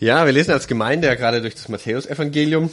[0.00, 2.70] Ja, wir lesen als Gemeinde ja gerade durch das Matthäusevangelium.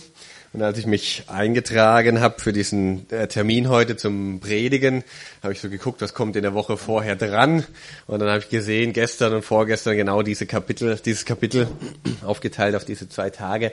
[0.53, 5.03] Und als ich mich eingetragen habe für diesen äh, Termin heute zum Predigen,
[5.41, 7.65] habe ich so geguckt, was kommt in der Woche vorher dran.
[8.05, 11.67] Und dann habe ich gesehen, gestern und vorgestern genau diese Kapitel, dieses Kapitel
[12.23, 13.71] aufgeteilt auf diese zwei Tage.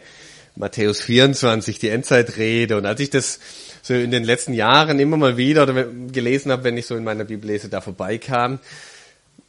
[0.57, 2.79] Matthäus 24, die Endzeitrede.
[2.79, 3.39] Und als ich das
[3.83, 7.25] so in den letzten Jahren immer mal wieder gelesen habe, wenn ich so in meiner
[7.25, 8.61] Bibellese da vorbeikam,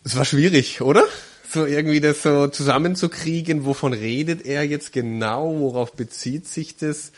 [0.04, 1.06] es war schwierig, oder?
[1.54, 7.12] So irgendwie das so zusammenzukriegen, wovon redet er jetzt genau, worauf bezieht sich das?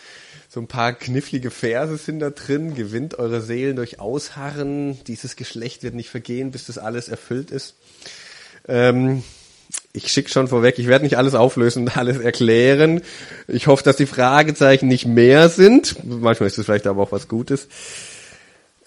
[0.49, 5.83] So ein paar knifflige Verse sind da drin, gewinnt eure Seelen durch Ausharren, dieses Geschlecht
[5.83, 7.75] wird nicht vergehen, bis das alles erfüllt ist.
[8.67, 9.23] Ähm,
[9.93, 13.01] ich schicke schon vorweg, ich werde nicht alles auflösen und alles erklären.
[13.47, 15.95] Ich hoffe, dass die Fragezeichen nicht mehr sind.
[16.03, 17.67] Manchmal ist es vielleicht aber auch was Gutes.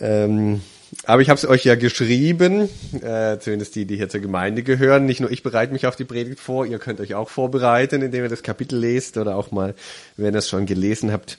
[0.01, 0.61] Ähm,
[1.05, 2.69] aber ich habe es euch ja geschrieben,
[3.03, 5.05] äh, zumindest die, die hier zur Gemeinde gehören.
[5.05, 8.25] Nicht nur ich bereite mich auf die Predigt vor, ihr könnt euch auch vorbereiten, indem
[8.25, 9.75] ihr das Kapitel lest oder auch mal,
[10.17, 11.39] wenn ihr es schon gelesen habt,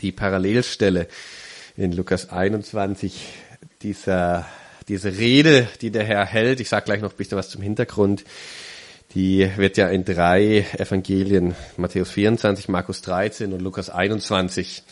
[0.00, 1.06] die Parallelstelle
[1.76, 3.28] in Lukas 21,
[3.82, 4.46] dieser,
[4.88, 6.58] diese Rede, die der Herr hält.
[6.58, 8.24] Ich sage gleich noch ein bisschen was zum Hintergrund.
[9.14, 14.82] Die wird ja in drei Evangelien, Matthäus 24, Markus 13 und Lukas 21,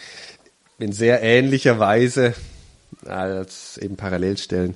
[0.78, 2.34] in sehr ähnlicher Weise
[3.06, 4.74] als eben Parallelstellen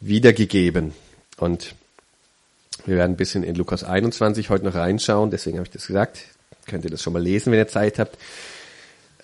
[0.00, 0.92] wiedergegeben.
[1.36, 1.74] Und
[2.84, 6.24] wir werden ein bisschen in Lukas 21 heute noch reinschauen, deswegen habe ich das gesagt.
[6.66, 8.16] Könnt ihr das schon mal lesen, wenn ihr Zeit habt.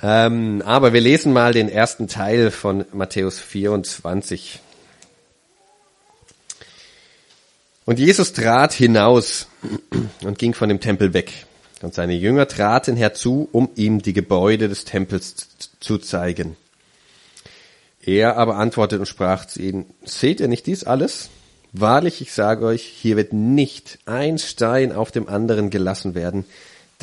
[0.00, 4.60] Ähm, aber wir lesen mal den ersten Teil von Matthäus 24.
[7.84, 9.48] Und Jesus trat hinaus
[10.22, 11.32] und ging von dem Tempel weg.
[11.80, 15.48] Und seine Jünger traten herzu, um ihm die Gebäude des Tempels
[15.80, 16.56] zu zeigen.
[18.08, 21.28] Er aber antwortete und sprach zu ihnen, seht ihr nicht dies alles?
[21.74, 26.46] Wahrlich, ich sage euch, hier wird nicht ein Stein auf dem anderen gelassen werden,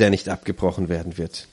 [0.00, 1.46] der nicht abgebrochen werden wird.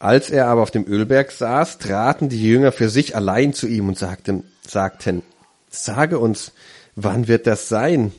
[0.00, 3.86] Als er aber auf dem Ölberg saß, traten die Jünger für sich allein zu ihm
[3.86, 5.22] und sagten, sagten,
[5.70, 6.50] sage uns,
[6.96, 8.10] wann wird das sein?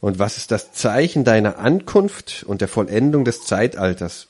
[0.00, 4.28] Und was ist das Zeichen deiner Ankunft und der Vollendung des Zeitalters?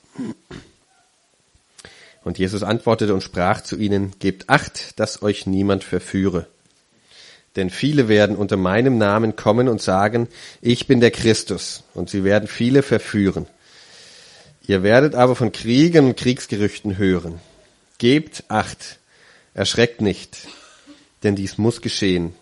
[2.24, 6.46] Und Jesus antwortete und sprach zu ihnen, Gebt acht, dass euch niemand verführe.
[7.54, 10.28] Denn viele werden unter meinem Namen kommen und sagen,
[10.60, 13.46] ich bin der Christus, und sie werden viele verführen.
[14.66, 17.38] Ihr werdet aber von Kriegen und Kriegsgerüchten hören.
[17.98, 18.98] Gebt acht,
[19.52, 20.48] erschreckt nicht,
[21.22, 22.34] denn dies muss geschehen.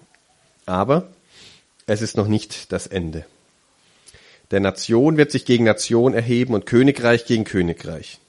[0.64, 1.08] Aber
[1.86, 3.26] es ist noch nicht das Ende.
[4.52, 8.20] Der Nation wird sich gegen Nation erheben und Königreich gegen Königreich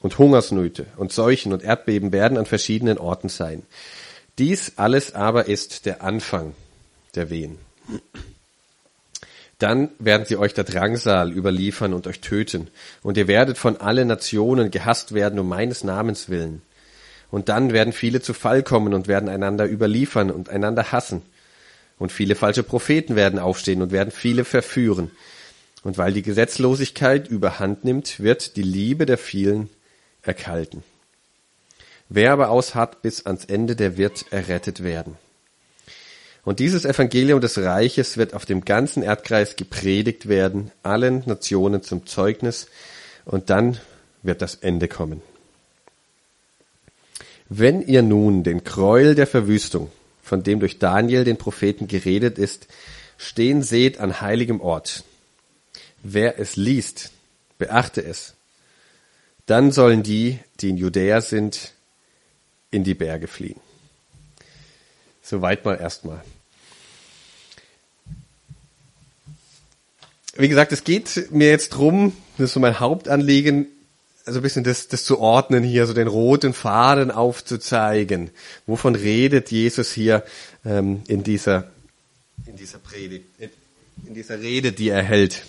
[0.00, 3.62] und Hungersnöte und Seuchen und Erdbeben werden an verschiedenen Orten sein.
[4.38, 6.54] Dies alles aber ist der Anfang
[7.14, 7.58] der Wehen.
[9.58, 12.68] Dann werden sie euch der Drangsal überliefern und euch töten,
[13.02, 16.62] und ihr werdet von allen Nationen gehasst werden um meines Namens willen.
[17.30, 21.22] Und dann werden viele zu Fall kommen und werden einander überliefern und einander hassen.
[21.98, 25.10] Und viele falsche Propheten werden aufstehen und werden viele verführen.
[25.84, 29.68] Und weil die Gesetzlosigkeit überhand nimmt, wird die Liebe der vielen
[30.22, 30.82] erkalten.
[32.08, 35.16] Wer aber ausharrt bis ans Ende, der wird errettet werden.
[36.44, 42.06] Und dieses Evangelium des Reiches wird auf dem ganzen Erdkreis gepredigt werden, allen Nationen zum
[42.06, 42.66] Zeugnis,
[43.26, 43.78] und dann
[44.22, 45.22] wird das Ende kommen.
[47.48, 49.90] Wenn ihr nun den Gräuel der Verwüstung,
[50.22, 52.68] von dem durch Daniel den Propheten geredet ist,
[53.18, 55.04] stehen seht an heiligem Ort.
[56.02, 57.10] Wer es liest,
[57.58, 58.34] beachte es,
[59.50, 61.72] dann sollen die, die in Judäa sind,
[62.70, 63.60] in die Berge fliehen.
[65.22, 66.22] Soweit mal erstmal.
[70.36, 73.66] Wie gesagt, es geht mir jetzt drum, das ist so mein Hauptanliegen,
[74.24, 78.30] also ein bisschen das, das zu ordnen hier, so den roten Faden aufzuzeigen.
[78.66, 80.24] Wovon redet Jesus hier
[80.64, 81.70] ähm, in dieser
[82.46, 83.26] in dieser Predigt,
[84.06, 85.42] in dieser Rede, die er hält?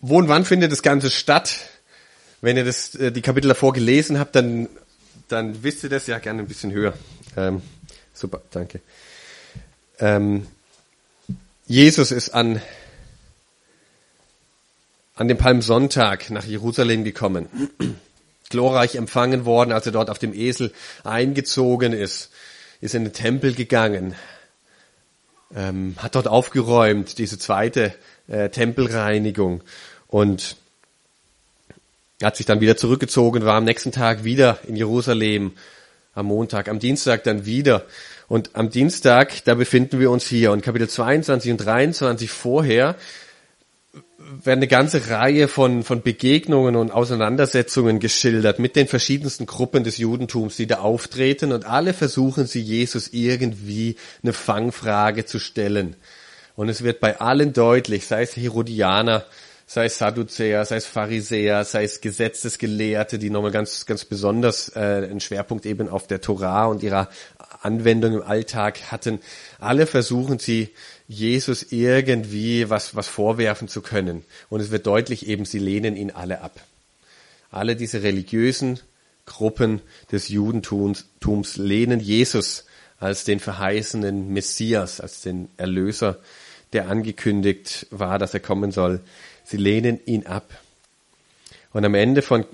[0.00, 1.68] Wo und wann findet das Ganze statt?
[2.40, 4.68] Wenn ihr das, äh, die Kapitel davor gelesen habt, dann,
[5.28, 6.94] dann wisst ihr das ja gerne ein bisschen höher.
[7.36, 7.60] Ähm,
[8.14, 8.80] super, danke.
[9.98, 10.46] Ähm,
[11.66, 12.62] Jesus ist an,
[15.16, 17.48] an dem Palmsonntag nach Jerusalem gekommen.
[18.48, 20.72] Glorreich empfangen worden, als er dort auf dem Esel
[21.04, 22.30] eingezogen ist,
[22.80, 24.16] ist in den Tempel gegangen,
[25.54, 27.94] ähm, hat dort aufgeräumt, diese zweite
[28.28, 29.62] äh, Tempelreinigung
[30.06, 30.56] und
[32.22, 35.52] hat sich dann wieder zurückgezogen, war am nächsten Tag wieder in Jerusalem,
[36.14, 37.86] am Montag, am Dienstag dann wieder.
[38.28, 40.52] Und am Dienstag, da befinden wir uns hier.
[40.52, 42.94] Und Kapitel 22 und 23 vorher
[44.18, 49.98] werden eine ganze Reihe von, von Begegnungen und Auseinandersetzungen geschildert mit den verschiedensten Gruppen des
[49.98, 51.52] Judentums, die da auftreten.
[51.52, 55.96] Und alle versuchen sie, Jesus irgendwie eine Fangfrage zu stellen.
[56.54, 59.24] Und es wird bei allen deutlich, sei es Herodianer,
[59.66, 65.08] sei es Sadduzäer, sei es Pharisäer, sei es Gesetzesgelehrte, die nochmal ganz, ganz besonders äh,
[65.08, 67.08] einen Schwerpunkt eben auf der Torah und ihrer
[67.62, 69.20] Anwendung im Alltag hatten.
[69.58, 70.70] Alle versuchen sie,
[71.10, 74.24] Jesus irgendwie was, was vorwerfen zu können.
[74.48, 76.60] Und es wird deutlich eben, sie lehnen ihn alle ab.
[77.50, 78.78] Alle diese religiösen
[79.26, 79.80] Gruppen
[80.12, 81.04] des Judentums
[81.56, 82.64] lehnen Jesus
[83.00, 86.20] als den verheißenen Messias, als den Erlöser
[86.72, 89.00] der angekündigt war, dass er kommen soll.
[89.42, 90.48] Sie lehnen ihn ab.
[91.72, 92.44] Und am Ende von,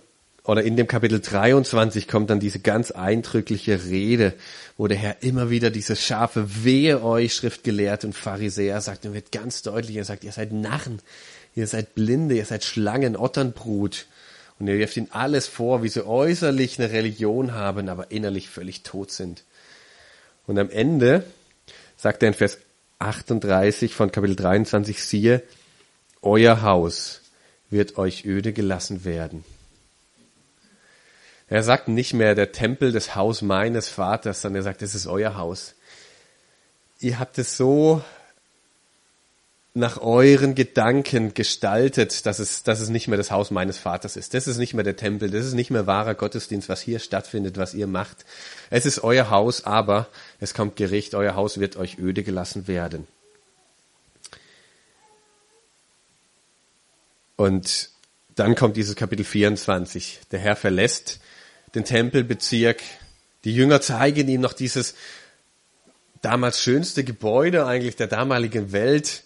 [0.46, 4.34] oder in dem Kapitel 23 kommt dann diese ganz eindrückliche Rede,
[4.76, 9.32] wo der Herr immer wieder dieses scharfe Wehe euch, Schriftgelehrte und Pharisäer sagt, und wird
[9.32, 11.00] ganz deutlich, er sagt, ihr seid Narren,
[11.56, 14.06] ihr seid Blinde, ihr seid Schlangen, Otternbrut.
[14.60, 18.84] Und er wirft ihnen alles vor, wie sie äußerlich eine Religion haben, aber innerlich völlig
[18.84, 19.43] tot sind.
[20.46, 21.25] Und am Ende
[21.96, 22.58] sagt er in Vers
[23.00, 25.43] 38 von Kapitel 23, siehe,
[26.22, 27.22] euer Haus
[27.69, 29.44] wird euch öde gelassen werden.
[31.48, 35.06] Er sagt nicht mehr der Tempel, das Haus meines Vaters, sondern er sagt, es ist
[35.06, 35.75] euer Haus.
[36.98, 38.02] Ihr habt es so
[39.76, 44.32] nach euren Gedanken gestaltet, dass es, dass es nicht mehr das Haus meines Vaters ist.
[44.32, 47.58] Das ist nicht mehr der Tempel, das ist nicht mehr wahrer Gottesdienst, was hier stattfindet,
[47.58, 48.25] was ihr macht.
[48.70, 50.08] Es ist euer Haus, aber
[50.40, 53.06] es kommt Gericht, euer Haus wird euch öde gelassen werden.
[57.37, 57.90] Und
[58.34, 60.20] dann kommt dieses Kapitel 24.
[60.32, 61.20] Der Herr verlässt
[61.75, 62.83] den Tempelbezirk.
[63.45, 64.95] Die Jünger zeigen ihm noch dieses
[66.23, 69.23] damals schönste Gebäude eigentlich der damaligen Welt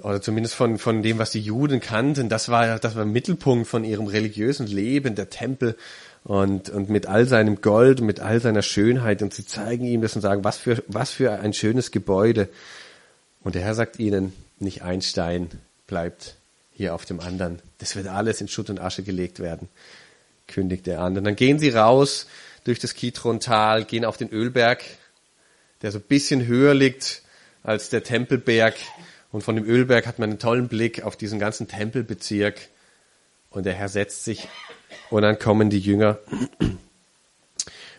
[0.00, 3.84] oder zumindest von, von dem, was die Juden kannten, das war, das war Mittelpunkt von
[3.84, 5.76] ihrem religiösen Leben, der Tempel
[6.24, 10.14] und, und mit all seinem Gold, mit all seiner Schönheit und sie zeigen ihm das
[10.14, 12.48] und sagen, was für, was für ein schönes Gebäude.
[13.42, 15.50] Und der Herr sagt ihnen, nicht ein Stein
[15.86, 16.36] bleibt
[16.72, 17.60] hier auf dem anderen.
[17.78, 19.68] Das wird alles in Schutt und Asche gelegt werden,
[20.48, 21.16] kündigt er an.
[21.16, 22.26] Und dann gehen sie raus
[22.64, 24.84] durch das Kidron-Tal, gehen auf den Ölberg,
[25.82, 27.22] der so ein bisschen höher liegt
[27.62, 28.74] als der Tempelberg
[29.36, 32.58] und von dem Ölberg hat man einen tollen Blick auf diesen ganzen Tempelbezirk.
[33.50, 34.48] Und der Herr setzt sich
[35.10, 36.18] und dann kommen die Jünger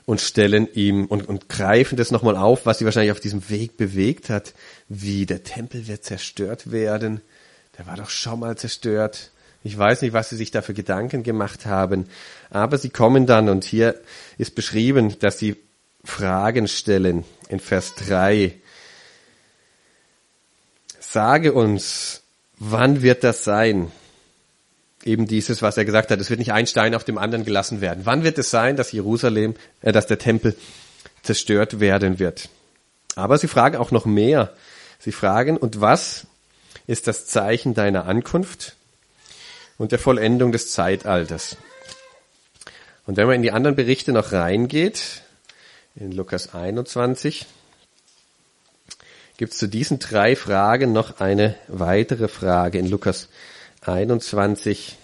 [0.05, 3.77] und stellen ihm und, und greifen das nochmal auf, was sie wahrscheinlich auf diesem Weg
[3.77, 4.55] bewegt hat,
[4.87, 7.21] wie der Tempel wird zerstört werden.
[7.77, 9.31] Der war doch schon mal zerstört.
[9.67, 12.05] Ich weiß nicht, was sie sich da für Gedanken gemacht haben,
[12.49, 13.99] aber sie kommen dann und hier
[14.37, 15.57] ist beschrieben, dass sie
[16.05, 18.53] Fragen stellen in Vers 3
[20.99, 22.21] sage uns,
[22.59, 23.91] wann wird das sein?
[25.03, 27.81] Eben dieses, was er gesagt hat, es wird nicht ein Stein auf dem anderen gelassen
[27.81, 28.05] werden.
[28.05, 30.55] Wann wird es sein, dass Jerusalem, äh, dass der Tempel
[31.23, 32.49] zerstört werden wird?
[33.15, 34.53] Aber sie fragen auch noch mehr.
[34.99, 36.27] Sie fragen, und was
[36.87, 38.76] ist das Zeichen deiner Ankunft
[39.77, 41.57] und der Vollendung des Zeitalters?
[43.05, 45.21] Und wenn man in die anderen Berichte noch reingeht,
[45.95, 47.45] in Lukas 21,
[49.37, 53.29] gibt es zu diesen drei Fragen noch eine weitere Frage in Lukas
[53.81, 54.97] 21.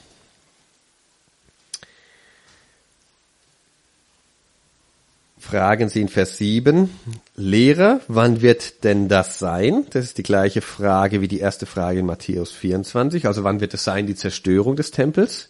[5.49, 6.89] Fragen Sie in Vers 7,
[7.35, 9.85] Lehrer, wann wird denn das sein?
[9.91, 13.27] Das ist die gleiche Frage wie die erste Frage in Matthäus 24.
[13.27, 15.49] Also wann wird es sein, die Zerstörung des Tempels?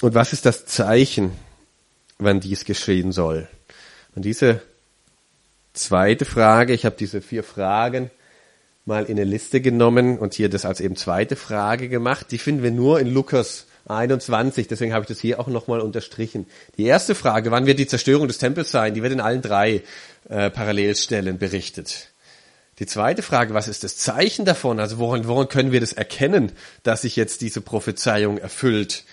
[0.00, 1.32] Und was ist das Zeichen,
[2.18, 3.48] wann dies geschehen soll?
[4.14, 4.62] Und diese
[5.78, 8.10] Zweite Frage, ich habe diese vier Fragen
[8.84, 12.32] mal in eine Liste genommen und hier das als eben zweite Frage gemacht.
[12.32, 16.46] Die finden wir nur in Lukas 21, deswegen habe ich das hier auch nochmal unterstrichen.
[16.76, 19.82] Die erste Frage, wann wird die Zerstörung des Tempels sein, die wird in allen drei
[20.28, 22.08] äh, Parallelstellen berichtet.
[22.78, 24.78] Die zweite Frage, was ist das Zeichen davon?
[24.78, 26.52] Also woran, woran können wir das erkennen,
[26.84, 29.04] dass sich jetzt diese Prophezeiung erfüllt?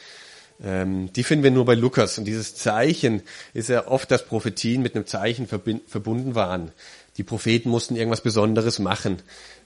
[0.64, 2.18] Ähm, die finden wir nur bei Lukas.
[2.18, 6.72] Und dieses Zeichen ist ja oft, dass Prophetien mit einem Zeichen verbunden waren.
[7.18, 9.18] Die Propheten mussten irgendwas Besonderes machen.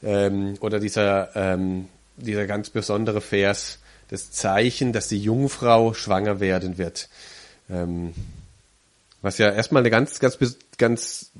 [0.02, 6.78] Ähm, oder dieser, ähm, dieser ganz besondere Vers, das Zeichen, dass die Jungfrau schwanger werden
[6.78, 7.10] wird.
[7.70, 8.14] Ähm,
[9.22, 10.38] was ja erstmal eine ganz, ganz,
[10.78, 11.32] ganz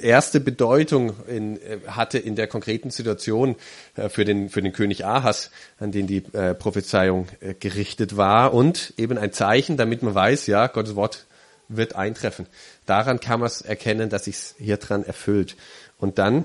[0.00, 3.56] erste Bedeutung in, äh, hatte in der konkreten Situation
[3.96, 8.54] äh, für den, für den König Ahas, an den die äh, Prophezeiung äh, gerichtet war
[8.54, 11.26] und eben ein Zeichen, damit man weiß, ja, Gottes Wort
[11.68, 12.46] wird eintreffen.
[12.86, 15.56] Daran kann man es erkennen, dass sich hier dran erfüllt.
[15.98, 16.44] Und dann,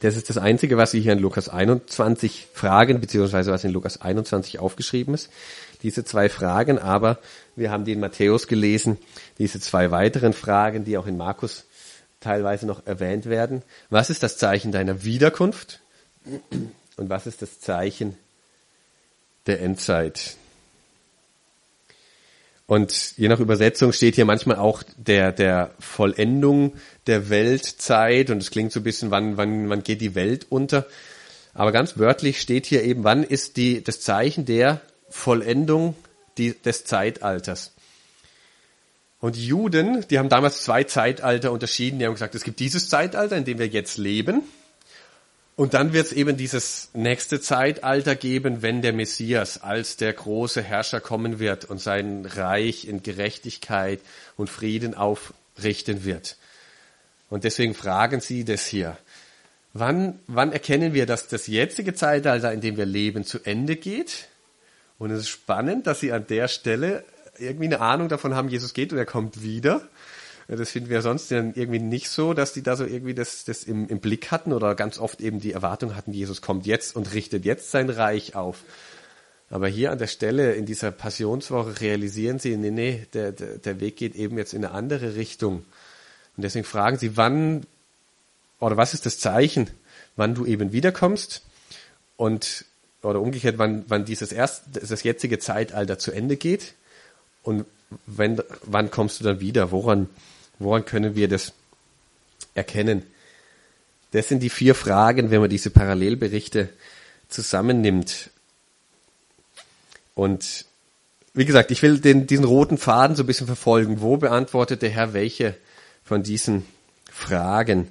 [0.00, 4.00] das ist das Einzige, was Sie hier in Lukas 21 fragen, beziehungsweise was in Lukas
[4.00, 5.30] 21 aufgeschrieben ist.
[5.82, 7.18] Diese zwei Fragen, aber
[7.54, 8.98] wir haben die in Matthäus gelesen,
[9.38, 11.64] diese zwei weiteren Fragen, die auch in Markus
[12.20, 13.62] teilweise noch erwähnt werden.
[13.90, 15.80] Was ist das Zeichen deiner Wiederkunft?
[16.96, 18.16] Und was ist das Zeichen
[19.46, 20.36] der Endzeit?
[22.66, 26.74] Und je nach Übersetzung steht hier manchmal auch der, der Vollendung
[27.06, 30.86] der Weltzeit und es klingt so ein bisschen, wann, wann, wann geht die Welt unter.
[31.54, 35.94] Aber ganz wörtlich steht hier eben, wann ist die, das Zeichen der Vollendung
[36.38, 37.72] die, des Zeitalters.
[39.20, 41.98] Und Juden, die haben damals zwei Zeitalter unterschieden.
[41.98, 44.42] Die haben gesagt, es gibt dieses Zeitalter, in dem wir jetzt leben.
[45.56, 50.62] Und dann wird es eben dieses nächste Zeitalter geben, wenn der Messias als der große
[50.62, 54.00] Herrscher kommen wird und sein Reich in Gerechtigkeit
[54.36, 56.36] und Frieden aufrichten wird.
[57.30, 58.98] Und deswegen fragen Sie das hier.
[59.72, 64.28] Wann, wann erkennen wir, dass das jetzige Zeitalter, in dem wir leben, zu Ende geht?
[64.98, 67.02] Und es ist spannend, dass Sie an der Stelle
[67.38, 69.88] irgendwie eine Ahnung davon haben, Jesus geht und er kommt wieder.
[70.48, 73.64] Das finden wir sonst dann irgendwie nicht so, dass die da so irgendwie das, das
[73.64, 77.12] im, im Blick hatten oder ganz oft eben die Erwartung hatten, Jesus kommt jetzt und
[77.14, 78.62] richtet jetzt sein Reich auf.
[79.50, 83.80] Aber hier an der Stelle in dieser Passionswoche realisieren sie, nee, nee, der, der, der
[83.80, 85.64] Weg geht eben jetzt in eine andere Richtung.
[86.36, 87.64] Und deswegen fragen sie, wann
[88.60, 89.68] oder was ist das Zeichen,
[90.16, 91.42] wann du eben wiederkommst
[92.16, 92.64] und
[93.02, 96.74] oder umgekehrt, wann, wann dieses erst, das jetzige Zeitalter zu Ende geht
[97.42, 97.66] und
[98.06, 99.70] wenn, wann kommst du dann wieder?
[99.70, 100.08] Woran
[100.58, 101.52] Woran können wir das
[102.54, 103.02] erkennen?
[104.12, 106.70] Das sind die vier Fragen, wenn man diese Parallelberichte
[107.28, 108.30] zusammennimmt.
[110.14, 110.64] Und
[111.34, 114.00] wie gesagt, ich will den, diesen roten Faden so ein bisschen verfolgen.
[114.00, 115.54] Wo beantwortet der Herr welche
[116.02, 116.64] von diesen
[117.12, 117.88] Fragen?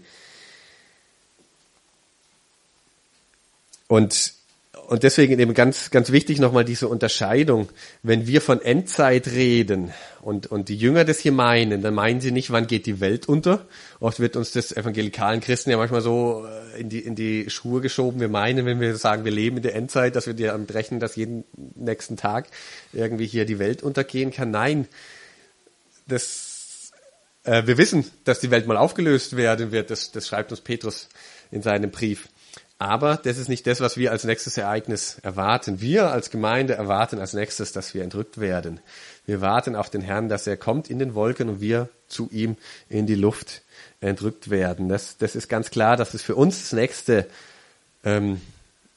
[3.87, 4.33] Und
[4.87, 7.69] und deswegen eben ganz, ganz wichtig nochmal diese Unterscheidung.
[8.03, 12.31] Wenn wir von Endzeit reden und, und die Jünger das hier meinen, dann meinen sie
[12.31, 13.65] nicht, wann geht die Welt unter.
[13.99, 17.81] Oft wird uns das evangelikalen Christen ja manchmal so äh, in die, in die Schuhe
[17.81, 18.19] geschoben.
[18.19, 21.15] Wir meinen, wenn wir sagen, wir leben in der Endzeit, dass wir damit rechnen, dass
[21.15, 22.47] jeden nächsten Tag
[22.93, 24.51] irgendwie hier die Welt untergehen kann.
[24.51, 24.87] Nein,
[26.07, 26.91] das,
[27.43, 29.89] äh, wir wissen, dass die Welt mal aufgelöst werden wird.
[29.89, 31.09] Das, das schreibt uns Petrus
[31.49, 32.27] in seinem Brief.
[32.77, 35.79] Aber das ist nicht das, was wir als nächstes Ereignis erwarten.
[35.79, 38.81] Wir als Gemeinde erwarten als nächstes, dass wir entrückt werden.
[39.25, 42.57] Wir warten auf den Herrn, dass er kommt in den Wolken und wir zu ihm
[42.89, 43.61] in die Luft
[44.01, 44.89] entrückt werden.
[44.89, 47.27] Das, das ist ganz klar, dass es für uns das nächste
[48.03, 48.41] ähm,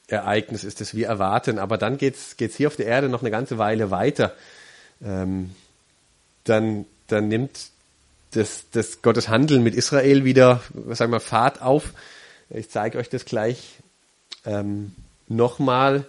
[0.07, 1.57] Ereignis ist, das wir erwarten.
[1.57, 4.33] Aber dann geht's geht's hier auf der Erde noch eine ganze Weile weiter.
[5.01, 5.55] Ähm,
[6.43, 7.69] dann, dann nimmt
[8.31, 11.93] das, das Gottes Handeln mit Israel wieder, sagen wir, Fahrt auf
[12.49, 13.79] ich zeige euch das gleich
[14.45, 14.95] ähm,
[15.27, 16.05] nochmal.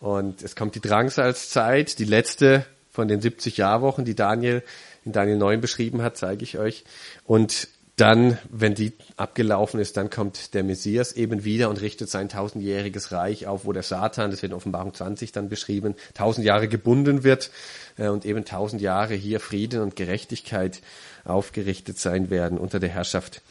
[0.00, 4.62] Und es kommt die Drangsalzzeit, die letzte von den 70 Jahrwochen, die Daniel
[5.04, 6.84] in Daniel 9 beschrieben hat, zeige ich euch.
[7.24, 12.28] Und dann, wenn die abgelaufen ist, dann kommt der Messias eben wieder und richtet sein
[12.28, 16.68] tausendjähriges Reich auf, wo der Satan, das wird in Offenbarung 20 dann beschrieben, tausend Jahre
[16.68, 17.50] gebunden wird
[17.98, 20.80] äh, und eben tausend Jahre hier Frieden und Gerechtigkeit
[21.24, 23.42] aufgerichtet sein werden unter der Herrschaft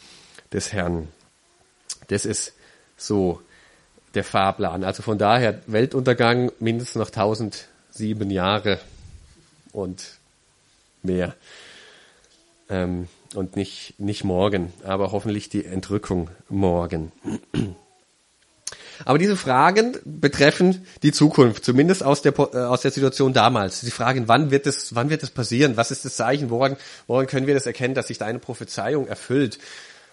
[0.52, 1.08] des Herrn.
[2.08, 2.54] Das ist
[2.98, 3.42] so
[4.14, 4.84] der Fahrplan.
[4.84, 8.80] Also von daher Weltuntergang mindestens noch 1007 Jahre
[9.72, 10.20] und
[11.04, 11.36] mehr.
[12.70, 17.12] Ähm, und nicht, nicht morgen, aber hoffentlich die Entrückung morgen.
[19.06, 23.82] Aber diese Fragen betreffen die Zukunft, zumindest aus der, äh, aus der Situation damals.
[23.82, 25.78] Die Fragen, wann wird es, wann wird es passieren?
[25.78, 26.50] Was ist das Zeichen?
[26.50, 29.60] Woran, woran können wir das erkennen, dass sich deine Prophezeiung erfüllt?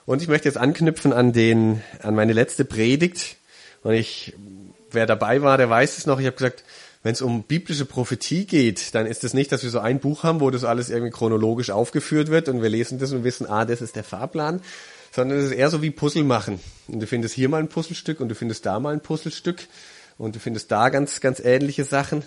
[0.09, 3.37] Und ich möchte jetzt anknüpfen an den, an meine letzte Predigt.
[3.83, 4.33] Und ich,
[4.91, 6.19] wer dabei war, der weiß es noch.
[6.19, 6.65] Ich habe gesagt,
[7.03, 10.23] wenn es um biblische Prophetie geht, dann ist es nicht, dass wir so ein Buch
[10.23, 13.67] haben, wo das alles irgendwie chronologisch aufgeführt wird und wir lesen das und wissen, ah,
[13.67, 14.63] das ist der Fahrplan,
[15.13, 16.59] sondern es ist eher so wie Puzzle machen.
[16.87, 19.67] Und du findest hier mal ein Puzzlestück und du findest da mal ein Puzzlestück
[20.17, 22.23] und du findest da ganz, ganz ähnliche Sachen.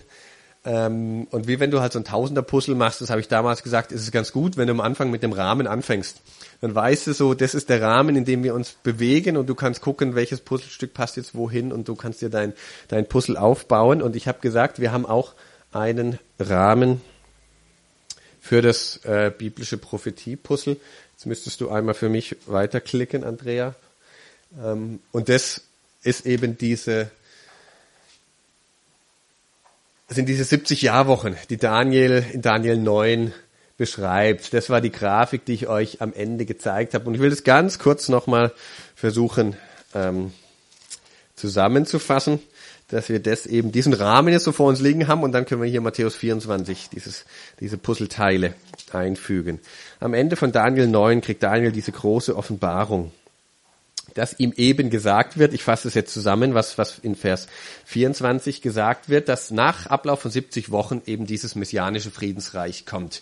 [0.63, 3.91] Ähm, und wie wenn du halt so ein Tausender-Puzzle machst, das habe ich damals gesagt,
[3.91, 6.21] ist es ganz gut, wenn du am Anfang mit dem Rahmen anfängst.
[6.61, 9.55] Dann weißt du so, das ist der Rahmen, in dem wir uns bewegen und du
[9.55, 12.53] kannst gucken, welches Puzzlestück passt jetzt wohin und du kannst dir dein,
[12.89, 14.03] dein Puzzle aufbauen.
[14.03, 15.33] Und ich habe gesagt, wir haben auch
[15.71, 17.01] einen Rahmen
[18.39, 20.77] für das äh, biblische Prophetie-Puzzle.
[21.13, 23.73] Jetzt müsstest du einmal für mich weiterklicken, Andrea.
[24.63, 25.61] Ähm, und das
[26.03, 27.09] ist eben diese
[30.11, 33.33] sind diese 70 Jahrwochen, die Daniel in Daniel 9
[33.77, 34.53] beschreibt.
[34.53, 37.05] Das war die Grafik, die ich euch am Ende gezeigt habe.
[37.05, 38.51] Und ich will das ganz kurz nochmal
[38.95, 39.55] versuchen
[39.95, 40.31] ähm,
[41.35, 42.39] zusammenzufassen,
[42.89, 45.61] dass wir das eben diesen Rahmen jetzt so vor uns liegen haben und dann können
[45.61, 47.25] wir hier Matthäus 24, dieses,
[47.59, 48.53] diese Puzzleteile
[48.91, 49.59] einfügen.
[50.01, 53.11] Am Ende von Daniel 9 kriegt Daniel diese große Offenbarung
[54.13, 57.47] dass ihm eben gesagt wird, ich fasse es jetzt zusammen, was, was in Vers
[57.85, 63.21] 24 gesagt wird, dass nach Ablauf von 70 Wochen eben dieses messianische Friedensreich kommt.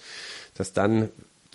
[0.55, 1.10] Dass dann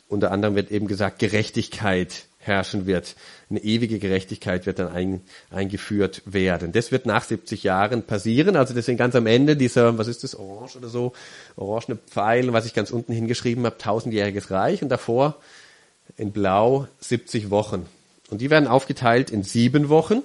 [0.09, 3.17] unter anderem wird eben gesagt, Gerechtigkeit herrschen wird.
[3.51, 6.73] Eine ewige Gerechtigkeit wird dann ein, eingeführt werden.
[6.73, 8.57] Das wird nach 70 Jahren passieren.
[8.57, 11.13] Also deswegen ganz am Ende dieser, was ist das, orange oder so,
[11.57, 15.37] orangene Pfeil, was ich ganz unten hingeschrieben habe, tausendjähriges Reich und davor
[16.17, 17.87] in blau 70 Wochen.
[18.31, 20.23] Und die werden aufgeteilt in sieben Wochen.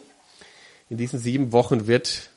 [0.90, 2.30] In diesen sieben Wochen wird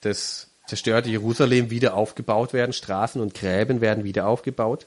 [0.00, 2.72] das zerstörte Jerusalem wieder aufgebaut werden.
[2.72, 4.86] Straßen und Gräben werden wieder aufgebaut.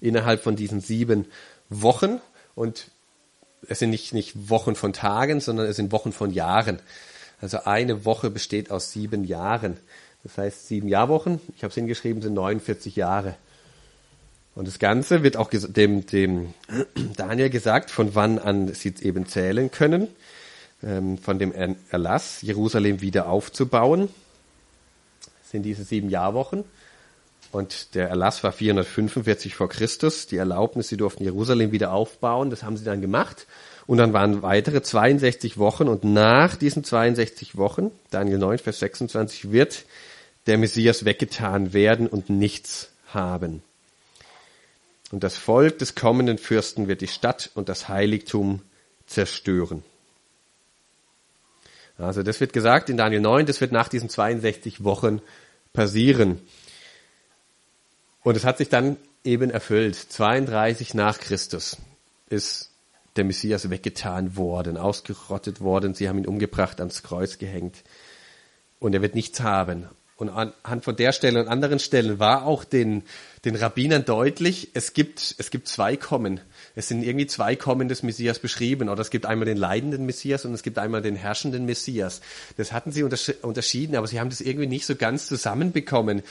[0.00, 1.26] Innerhalb von diesen sieben
[1.68, 2.20] Wochen.
[2.54, 2.90] Und
[3.68, 6.80] es sind nicht, nicht Wochen von Tagen, sondern es sind Wochen von Jahren.
[7.40, 9.76] Also eine Woche besteht aus sieben Jahren.
[10.22, 13.36] Das heißt, sieben Jahrwochen, ich habe es hingeschrieben, sind 49 Jahre.
[14.60, 16.52] Und das Ganze wird auch dem, dem
[17.16, 20.08] Daniel gesagt, von wann an sie eben zählen können,
[20.82, 21.54] ähm, von dem
[21.90, 24.10] Erlass, Jerusalem wieder aufzubauen.
[25.44, 26.64] Sind diese sieben Jahrwochen.
[27.52, 30.26] Und der Erlass war 445 vor Christus.
[30.26, 32.50] Die Erlaubnis, sie durften Jerusalem wieder aufbauen.
[32.50, 33.46] Das haben sie dann gemacht.
[33.86, 35.88] Und dann waren weitere 62 Wochen.
[35.88, 39.86] Und nach diesen 62 Wochen, Daniel 9, Vers 26, wird
[40.46, 43.62] der Messias weggetan werden und nichts haben.
[45.10, 48.62] Und das Volk des kommenden Fürsten wird die Stadt und das Heiligtum
[49.06, 49.82] zerstören.
[51.98, 55.20] Also das wird gesagt in Daniel 9, das wird nach diesen 62 Wochen
[55.72, 56.40] passieren.
[58.22, 59.96] Und es hat sich dann eben erfüllt.
[59.96, 61.76] 32 nach Christus
[62.28, 62.70] ist
[63.16, 65.94] der Messias weggetan worden, ausgerottet worden.
[65.94, 67.82] Sie haben ihn umgebracht, ans Kreuz gehängt.
[68.78, 69.88] Und er wird nichts haben.
[70.20, 73.04] Und anhand von der Stelle und anderen Stellen war auch den,
[73.46, 76.40] den Rabbinern deutlich, es gibt, es gibt zwei Kommen.
[76.74, 78.90] Es sind irgendwie zwei Kommen des Messias beschrieben.
[78.90, 82.20] Oder es gibt einmal den leidenden Messias und es gibt einmal den herrschenden Messias.
[82.58, 86.22] Das hatten sie unterschieden, aber sie haben das irgendwie nicht so ganz zusammenbekommen.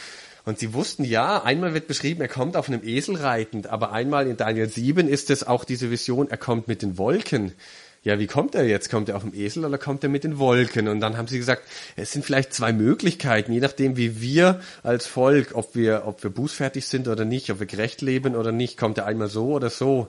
[0.45, 4.28] Und sie wussten, ja, einmal wird beschrieben, er kommt auf einem Esel reitend, aber einmal
[4.28, 7.54] in Daniel 7 ist es auch diese Vision, er kommt mit den Wolken
[8.03, 8.89] ja, wie kommt er jetzt?
[8.89, 10.88] Kommt er auf dem Esel oder kommt er mit den Wolken?
[10.88, 11.63] Und dann haben sie gesagt,
[11.95, 16.29] es sind vielleicht zwei Möglichkeiten, je nachdem, wie wir als Volk, ob wir, ob wir
[16.29, 19.69] bußfertig sind oder nicht, ob wir gerecht leben oder nicht, kommt er einmal so oder
[19.69, 20.07] so.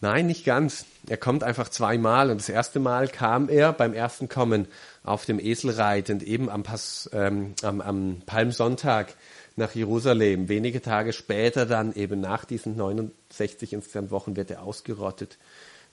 [0.00, 0.84] Nein, nicht ganz.
[1.08, 2.30] Er kommt einfach zweimal.
[2.30, 4.66] Und das erste Mal kam er beim ersten Kommen
[5.04, 9.14] auf dem Esel reitend, eben am, Pass, ähm, am, am Palmsonntag
[9.56, 10.48] nach Jerusalem.
[10.48, 15.38] Wenige Tage später dann, eben nach diesen 69 insgesamt Wochen, wird er ausgerottet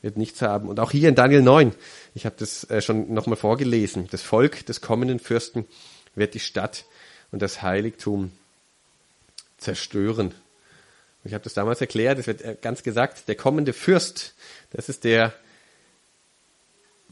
[0.02, 0.70] wird nichts haben.
[0.70, 1.74] Und auch hier in Daniel 9,
[2.16, 5.66] ich habe das äh, schon nochmal vorgelesen, das Volk des kommenden Fürsten
[6.16, 6.86] wird die Stadt
[7.32, 8.32] und das Heiligtum
[9.58, 10.34] zerstören.
[11.24, 14.36] Ich habe das damals erklärt, es wird äh, ganz gesagt, der kommende Fürst,
[14.72, 15.34] das ist der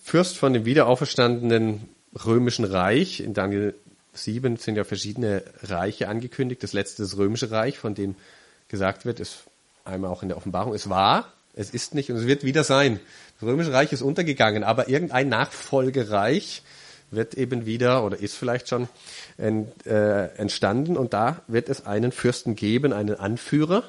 [0.02, 1.90] Fürst von dem wiederauferstandenen
[2.26, 3.20] römischen Reich.
[3.20, 3.76] In Daniel
[4.14, 6.64] 7 sind ja verschiedene Reiche angekündigt.
[6.64, 8.16] Das letzte das römische Reich, von dem
[8.70, 9.44] gesagt wird, ist
[9.84, 13.00] einmal auch in der Offenbarung, es war es ist nicht und es wird wieder sein.
[13.40, 16.62] Das Römische Reich ist untergegangen, aber irgendein Nachfolgereich
[17.10, 18.88] wird eben wieder oder ist vielleicht schon
[19.38, 23.84] ent, äh, entstanden und da wird es einen Fürsten geben, einen Anführer,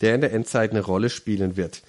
[0.00, 1.82] der in der Endzeit eine Rolle spielen wird.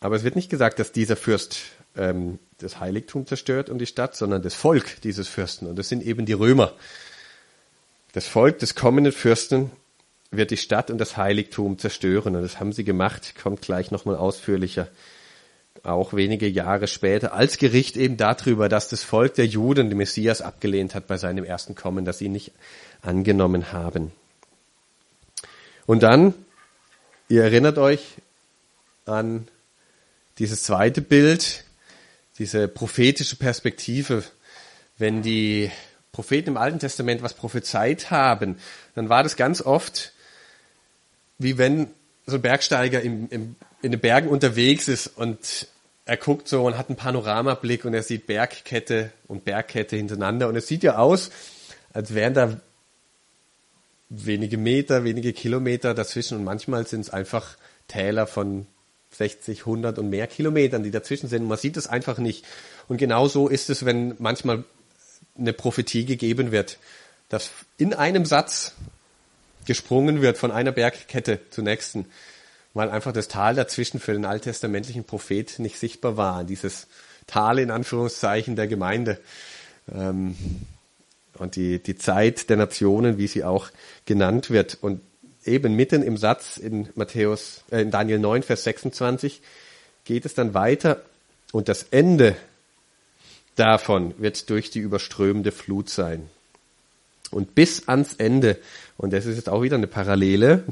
[0.00, 1.58] Aber es wird nicht gesagt, dass dieser Fürst
[1.96, 6.02] ähm, das Heiligtum zerstört und die Stadt, sondern das Volk dieses Fürsten und das sind
[6.02, 6.72] eben die Römer.
[8.12, 9.70] Das Volk des kommenden Fürsten
[10.30, 12.36] wird die Stadt und das Heiligtum zerstören.
[12.36, 14.88] Und das haben sie gemacht, kommt gleich nochmal ausführlicher.
[15.82, 20.42] Auch wenige Jahre später, als Gericht eben darüber, dass das Volk der Juden den Messias
[20.42, 22.52] abgelehnt hat bei seinem ersten Kommen, dass sie ihn nicht
[23.02, 24.12] angenommen haben.
[25.86, 26.34] Und dann,
[27.28, 28.16] ihr erinnert euch
[29.06, 29.48] an
[30.38, 31.64] dieses zweite Bild,
[32.38, 34.22] diese prophetische Perspektive,
[34.98, 35.70] wenn die
[36.12, 38.58] Propheten im Alten Testament was prophezeit haben,
[38.94, 40.12] dann war das ganz oft
[41.40, 41.88] wie wenn
[42.26, 45.66] so ein Bergsteiger im, im, in den Bergen unterwegs ist und
[46.04, 50.56] er guckt so und hat einen Panoramablick und er sieht Bergkette und Bergkette hintereinander und
[50.56, 51.30] es sieht ja aus,
[51.92, 52.60] als wären da
[54.10, 57.56] wenige Meter, wenige Kilometer dazwischen und manchmal sind es einfach
[57.88, 58.66] Täler von
[59.12, 61.46] 60, 100 und mehr Kilometern, die dazwischen sind.
[61.46, 62.44] Man sieht es einfach nicht.
[62.86, 64.64] Und genau so ist es, wenn manchmal
[65.36, 66.78] eine Prophetie gegeben wird,
[67.28, 68.74] dass in einem Satz
[69.70, 72.06] gesprungen wird von einer Bergkette zur nächsten,
[72.74, 76.88] weil einfach das Tal dazwischen für den alttestamentlichen Prophet nicht sichtbar war, dieses
[77.28, 79.20] Tal in Anführungszeichen der Gemeinde.
[79.94, 80.34] Ähm,
[81.38, 83.70] und die, die Zeit der Nationen, wie sie auch
[84.06, 84.76] genannt wird.
[84.80, 85.02] Und
[85.44, 89.40] eben mitten im Satz in Matthäus, äh, in Daniel 9, Vers 26
[90.04, 91.00] geht es dann weiter
[91.52, 92.34] und das Ende
[93.54, 96.28] davon wird durch die überströmende Flut sein.
[97.30, 98.58] Und bis ans Ende,
[98.96, 100.64] und das ist jetzt auch wieder eine Parallele,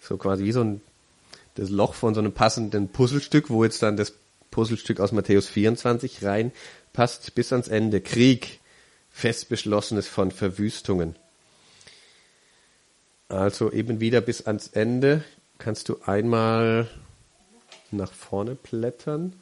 [0.00, 0.80] so quasi wie so ein
[1.58, 4.12] das Loch von so einem passenden Puzzlestück, wo jetzt dann das
[4.52, 8.00] Puzzlestück aus Matthäus 24 reinpasst, bis ans Ende.
[8.00, 8.60] Krieg,
[9.10, 11.16] fest beschlossenes von Verwüstungen.
[13.28, 15.24] Also eben wieder bis ans Ende.
[15.58, 16.88] Kannst du einmal
[17.90, 19.32] nach vorne blättern?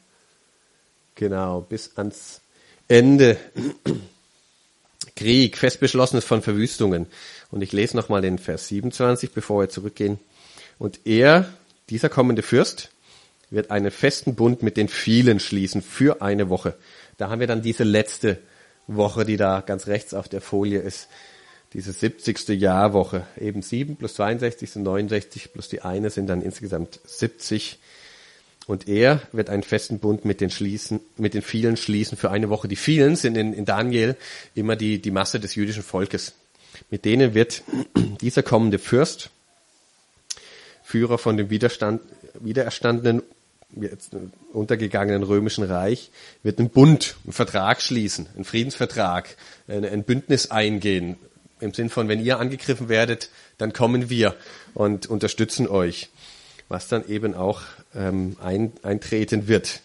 [1.13, 2.41] Genau, bis ans
[2.87, 3.37] Ende.
[5.15, 7.07] Krieg, fest beschlossenes von Verwüstungen.
[7.51, 10.19] Und ich lese nochmal den Vers 27, bevor wir zurückgehen.
[10.79, 11.51] Und er,
[11.89, 12.91] dieser kommende Fürst,
[13.49, 16.75] wird einen festen Bund mit den vielen schließen für eine Woche.
[17.17, 18.39] Da haben wir dann diese letzte
[18.87, 21.07] Woche, die da ganz rechts auf der Folie ist.
[21.73, 22.47] Diese 70.
[22.49, 23.25] Jahrwoche.
[23.39, 27.79] Eben 7 plus 62 sind 69 plus die eine sind dann insgesamt 70.
[28.67, 32.49] Und er wird einen festen Bund mit den, schließen, mit den vielen schließen für eine
[32.49, 32.67] Woche.
[32.67, 34.17] Die vielen sind in, in Daniel
[34.55, 36.33] immer die, die Masse des jüdischen Volkes.
[36.91, 37.63] Mit denen wird
[38.21, 39.31] dieser kommende Fürst,
[40.83, 42.01] Führer von dem Widerstand,
[42.39, 43.23] wiedererstandenen
[44.53, 46.11] untergegangenen römischen Reich
[46.43, 49.35] wird ein Bund, einen Vertrag schließen, einen Friedensvertrag,
[49.67, 51.17] ein, ein Bündnis eingehen.
[51.59, 54.35] Im Sinn von, wenn ihr angegriffen werdet, dann kommen wir
[54.73, 56.09] und unterstützen euch.
[56.69, 57.61] Was dann eben auch
[57.97, 59.81] ähm, ein, eintreten wird.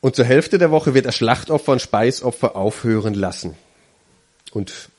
[0.00, 3.54] Und zur Hälfte der Woche wird er Schlachtopfer und Speisopfer aufhören lassen.
[4.52, 4.90] Und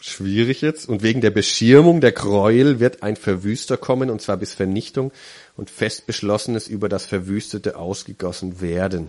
[0.00, 0.88] schwierig jetzt.
[0.88, 5.12] Und wegen der Beschirmung der Gräuel wird ein Verwüster kommen, und zwar bis Vernichtung
[5.56, 9.08] und fest beschlossenes über das Verwüstete ausgegossen werden.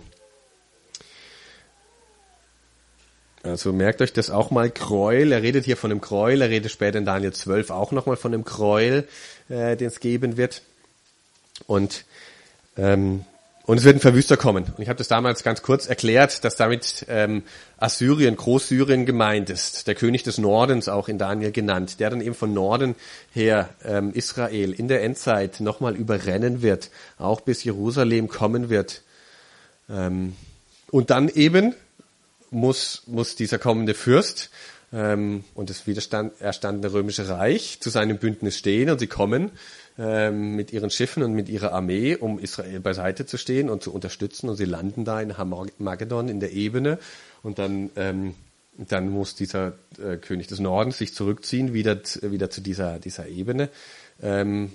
[3.42, 6.72] Also merkt euch das auch mal, Gräuel, er redet hier von einem Gräuel, er redet
[6.72, 9.06] später in Daniel 12 auch nochmal von einem Gräuel,
[9.48, 10.62] äh, den es geben wird.
[11.66, 12.04] Und
[12.76, 13.24] ähm,
[13.66, 14.64] und es wird ein Verwüster kommen.
[14.64, 17.42] Und ich habe das damals ganz kurz erklärt, dass damit ähm,
[17.78, 22.36] Assyrien, Großsyrien gemeint ist, der König des Nordens auch in Daniel genannt, der dann eben
[22.36, 22.94] von Norden
[23.32, 29.02] her ähm, Israel in der Endzeit nochmal überrennen wird, auch bis Jerusalem kommen wird.
[29.90, 30.36] Ähm,
[30.92, 31.74] und dann eben
[32.52, 34.50] muss, muss dieser kommende Fürst
[34.92, 39.50] ähm, und das widerstand erstandene römische Reich zu seinem Bündnis stehen und sie kommen
[39.98, 43.92] ähm, mit ihren Schiffen und mit ihrer Armee, um Israel beiseite zu stehen und zu
[43.92, 44.48] unterstützen.
[44.48, 46.98] Und sie landen da in Hamagedon in der Ebene.
[47.42, 48.34] Und dann, ähm,
[48.76, 53.70] dann muss dieser äh, König des Nordens sich zurückziehen, wieder, wieder zu dieser, dieser Ebene.
[54.22, 54.72] Ähm,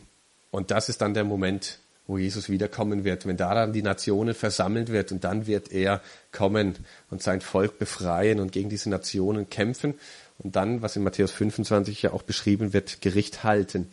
[0.49, 4.33] und das ist dann der Moment, wo Jesus wiederkommen wird, wenn da dann die Nationen
[4.33, 6.75] versammelt wird und dann wird er kommen
[7.09, 9.93] und sein Volk befreien und gegen diese Nationen kämpfen
[10.39, 13.91] und dann, was in Matthäus 25 ja auch beschrieben wird, Gericht halten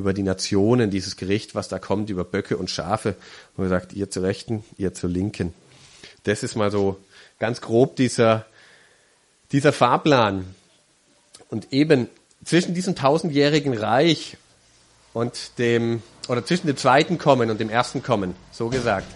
[0.00, 3.14] über die Nationen, dieses Gericht, was da kommt, über Böcke und Schafe.
[3.56, 5.52] Und er sagt, ihr zur Rechten, ihr zur Linken.
[6.24, 6.98] Das ist mal so
[7.38, 8.46] ganz grob dieser,
[9.52, 10.54] dieser Fahrplan.
[11.50, 12.08] Und eben
[12.44, 14.36] zwischen diesem tausendjährigen Reich
[15.12, 19.06] und dem, oder zwischen dem zweiten Kommen und dem ersten Kommen, so gesagt,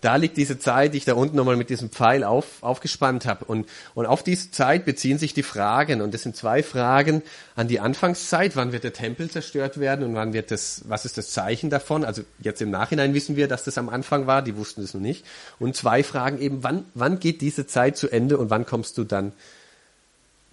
[0.00, 3.44] da liegt diese Zeit, die ich da unten nochmal mit diesem Pfeil auf, aufgespannt habe.
[3.44, 6.00] Und, und auf diese Zeit beziehen sich die Fragen.
[6.00, 7.22] Und das sind zwei Fragen
[7.54, 8.56] an die Anfangszeit.
[8.56, 12.04] Wann wird der Tempel zerstört werden und wann wird das, was ist das Zeichen davon?
[12.04, 14.40] Also jetzt im Nachhinein wissen wir, dass das am Anfang war.
[14.40, 15.26] Die wussten das noch nicht.
[15.58, 19.04] Und zwei Fragen eben, wann, wann geht diese Zeit zu Ende und wann kommst du
[19.04, 19.32] dann,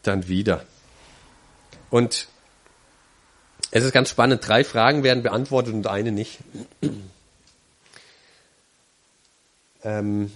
[0.04, 0.66] dann wieder?
[1.90, 2.28] Und
[3.72, 4.46] es ist ganz spannend.
[4.46, 6.40] Drei Fragen werden beantwortet und eine nicht.
[9.88, 10.32] Ähm,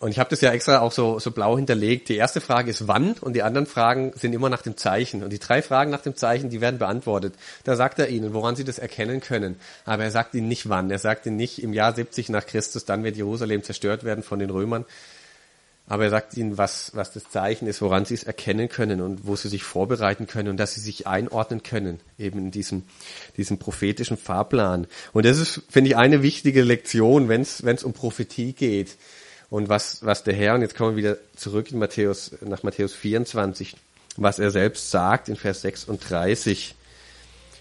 [0.00, 2.10] und ich habe das ja extra auch so, so blau hinterlegt.
[2.10, 5.22] Die erste Frage ist wann und die anderen Fragen sind immer nach dem Zeichen.
[5.22, 7.34] Und die drei Fragen nach dem Zeichen, die werden beantwortet.
[7.62, 9.56] Da sagt er ihnen, woran sie das erkennen können.
[9.86, 10.90] Aber er sagt ihnen nicht wann.
[10.90, 14.38] Er sagt ihnen nicht im Jahr 70 nach Christus, dann wird Jerusalem zerstört werden von
[14.38, 14.84] den Römern.
[15.86, 19.26] Aber er sagt ihnen, was, was das Zeichen ist, woran sie es erkennen können und
[19.26, 22.84] wo sie sich vorbereiten können und dass sie sich einordnen können, eben in diesem,
[23.36, 24.86] diesem prophetischen Fahrplan.
[25.12, 28.96] Und das ist, finde ich, eine wichtige Lektion, wenn es um Prophetie geht.
[29.50, 32.94] Und was, was der Herr, und jetzt kommen wir wieder zurück in Matthäus, nach Matthäus
[32.94, 33.76] 24,
[34.16, 36.74] was er selbst sagt in Vers 36.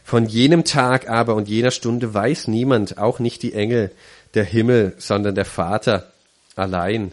[0.06, 3.92] Von jenem Tag aber und jener Stunde weiß niemand, auch nicht die Engel
[4.34, 6.14] der Himmel, sondern der Vater
[6.56, 7.12] allein.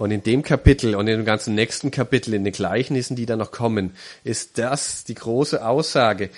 [0.00, 3.36] Und in dem Kapitel und in dem ganzen nächsten Kapitel, in den Gleichnissen, die da
[3.36, 6.30] noch kommen, ist das die große Aussage.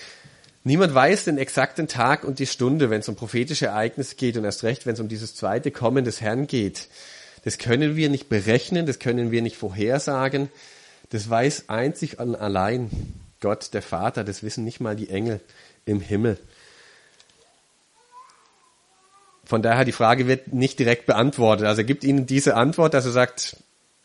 [0.65, 4.45] Niemand weiß den exakten Tag und die Stunde, wenn es um prophetische Ereignisse geht und
[4.45, 6.89] erst recht, wenn es um dieses zweite Kommen des Herrn geht.
[7.45, 10.49] Das können wir nicht berechnen, das können wir nicht vorhersagen.
[11.11, 12.91] Das weiß einzig und allein
[13.39, 14.25] Gott, der Vater.
[14.25, 15.39] Das wissen nicht mal die Engel
[15.85, 16.37] im Himmel.
[19.45, 21.67] Von daher, die Frage wird nicht direkt beantwortet.
[21.67, 23.57] Also er gibt ihnen diese Antwort, dass er sagt,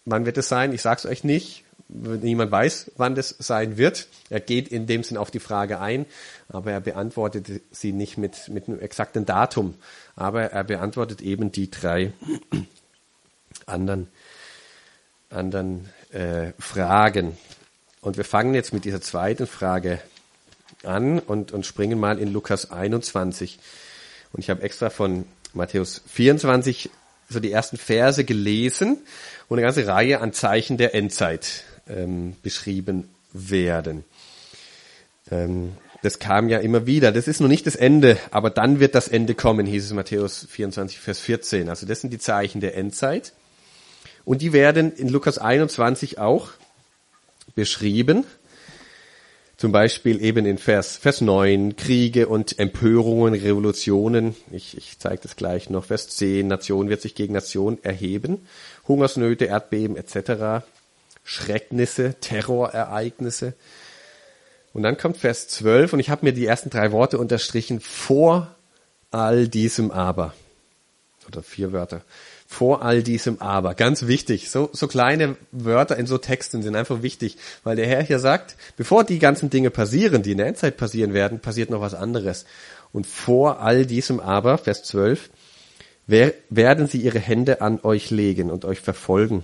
[0.06, 0.73] wann wird es sein?
[0.73, 1.63] Ich sage es euch nicht.
[1.89, 4.08] Niemand weiß, wann das sein wird.
[4.30, 6.06] Er geht in dem Sinn auf die Frage ein,
[6.50, 9.76] aber er beantwortet sie nicht mit, mit einem exakten Datum.
[10.15, 12.12] Aber er beantwortet eben die drei
[13.65, 14.10] anderen,
[15.30, 17.38] anderen äh, Fragen.
[18.02, 20.00] Und wir fangen jetzt mit dieser zweiten Frage
[20.84, 23.60] an und, und springen mal in Lukas 21.
[24.34, 26.90] Und ich habe extra von Matthäus 24
[27.30, 29.00] so die ersten Verse gelesen,
[29.50, 34.06] wo eine ganze Reihe an Zeichen der Endzeit ähm, beschrieben werden.
[35.32, 37.12] Ähm, das kam ja immer wieder.
[37.12, 40.48] Das ist noch nicht das Ende, aber dann wird das Ende kommen, hieß es Matthäus
[40.50, 41.70] 24, Vers 14.
[41.70, 43.34] Also das sind die Zeichen der Endzeit.
[44.24, 46.50] Und die werden in Lukas 21 auch
[47.56, 48.26] beschrieben.
[49.58, 54.36] Zum Beispiel eben in Vers, Vers 9, Kriege und Empörungen, Revolutionen.
[54.52, 55.86] Ich, ich zeige das gleich noch.
[55.86, 58.48] Vers 10, Nation wird sich gegen Nation erheben.
[58.88, 60.63] Hungersnöte, Erdbeben etc.
[61.24, 63.56] Schrecknisse, Terrorereignisse.
[64.74, 67.80] Und dann kommt Vers 12 und ich habe mir die ersten drei Worte unterstrichen.
[67.80, 68.54] Vor
[69.10, 70.36] all diesem Aber.
[71.28, 72.04] Oder vier Wörter
[72.50, 73.76] vor all diesem Aber.
[73.76, 74.50] Ganz wichtig.
[74.50, 78.56] So, so kleine Wörter in so Texten sind einfach wichtig, weil der Herr hier sagt,
[78.78, 82.46] bevor die ganzen Dinge passieren, die in der Endzeit passieren werden, passiert noch was anderes.
[82.94, 85.30] Und vor all diesem Aber, Vers 12,
[86.08, 89.44] werden sie ihre Hände an euch legen und euch verfolgen,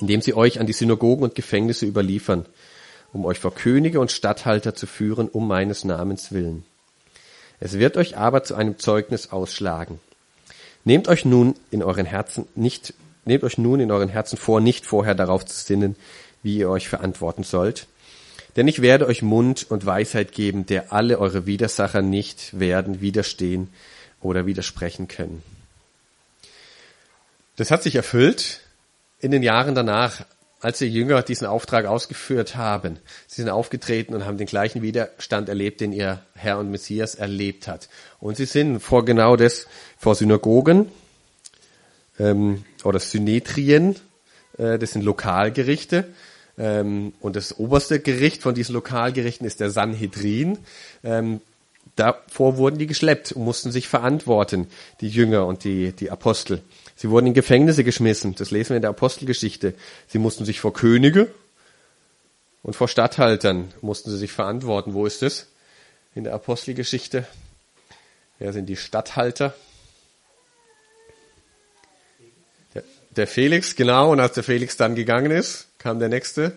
[0.00, 2.44] indem sie euch an die Synagogen und Gefängnisse überliefern,
[3.14, 6.64] um euch vor Könige und Statthalter zu führen, um meines Namens willen.
[7.58, 9.98] Es wird euch aber zu einem Zeugnis ausschlagen.
[10.84, 14.84] Nehmt euch nun in euren Herzen nicht, nehmt euch nun in euren Herzen vor, nicht
[14.84, 15.96] vorher darauf zu sinnen,
[16.42, 17.86] wie ihr euch verantworten sollt.
[18.56, 23.70] Denn ich werde euch Mund und Weisheit geben, der alle eure Widersacher nicht werden widerstehen
[24.20, 25.42] oder widersprechen können.
[27.56, 28.60] Das hat sich erfüllt
[29.20, 30.24] in den Jahren danach,
[30.60, 32.98] als die Jünger diesen Auftrag ausgeführt haben.
[33.26, 37.66] Sie sind aufgetreten und haben den gleichen Widerstand erlebt, den ihr Herr und Messias erlebt
[37.66, 37.88] hat.
[38.20, 39.66] Und sie sind vor genau das,
[40.02, 40.90] vor Synagogen
[42.18, 43.94] ähm, oder Synetrien,
[44.58, 46.08] äh, das sind Lokalgerichte.
[46.58, 50.58] Ähm, und das oberste Gericht von diesen Lokalgerichten ist der Sanhedrin.
[51.04, 51.40] Ähm,
[51.94, 54.66] davor wurden die geschleppt und mussten sich verantworten,
[55.00, 56.62] die Jünger und die, die Apostel.
[56.96, 58.34] Sie wurden in Gefängnisse geschmissen.
[58.34, 59.72] Das lesen wir in der Apostelgeschichte.
[60.08, 61.32] Sie mussten sich vor Könige
[62.64, 64.94] und vor Statthaltern mussten sie sich verantworten.
[64.94, 65.46] Wo ist das?
[66.16, 67.24] In der Apostelgeschichte.
[68.40, 69.54] Wer sind die Statthalter?
[73.16, 74.10] Der, Felix, genau.
[74.10, 76.56] Und als der Felix dann gegangen ist, kam der nächste.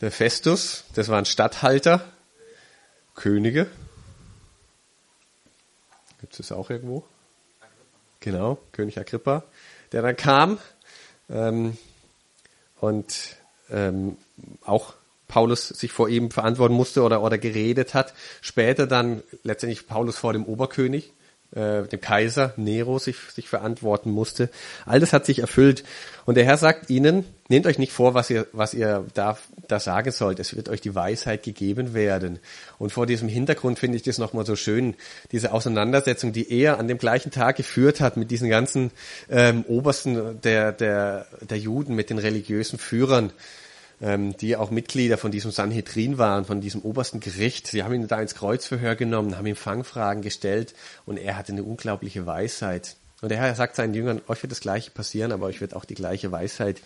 [0.00, 0.84] Der Festus.
[0.94, 2.04] Das waren Statthalter.
[3.14, 3.66] Könige.
[6.20, 7.04] Gibt es das auch irgendwo?
[8.20, 9.42] Genau, König Agrippa,
[9.90, 10.58] der dann kam
[11.28, 11.76] ähm,
[12.78, 13.36] und
[13.68, 14.16] ähm,
[14.64, 14.94] auch
[15.26, 18.14] Paulus sich vor ihm verantworten musste oder, oder geredet hat.
[18.40, 21.12] Später dann letztendlich Paulus vor dem Oberkönig
[21.54, 24.48] äh, dem Kaiser Nero sich, sich verantworten musste.
[24.86, 25.84] All das hat sich erfüllt.
[26.24, 29.36] Und der Herr sagt ihnen, nehmt euch nicht vor, was ihr, was ihr da,
[29.68, 30.38] da sagen sollt.
[30.38, 32.38] Es wird euch die Weisheit gegeben werden.
[32.78, 34.94] Und vor diesem Hintergrund finde ich das nochmal so schön,
[35.32, 38.92] diese Auseinandersetzung, die er an dem gleichen Tag geführt hat mit diesen ganzen
[39.28, 43.32] ähm, Obersten der, der, der Juden, mit den religiösen Führern
[44.02, 47.68] ähm, die auch Mitglieder von diesem Sanhedrin waren, von diesem obersten Gericht.
[47.68, 50.74] Sie haben ihn da ins Kreuzverhör genommen, haben ihm Fangfragen gestellt
[51.06, 52.96] und er hatte eine unglaubliche Weisheit.
[53.22, 55.84] Und der Herr sagt seinen Jüngern, euch wird das Gleiche passieren, aber euch wird auch
[55.84, 56.82] die gleiche Weisheit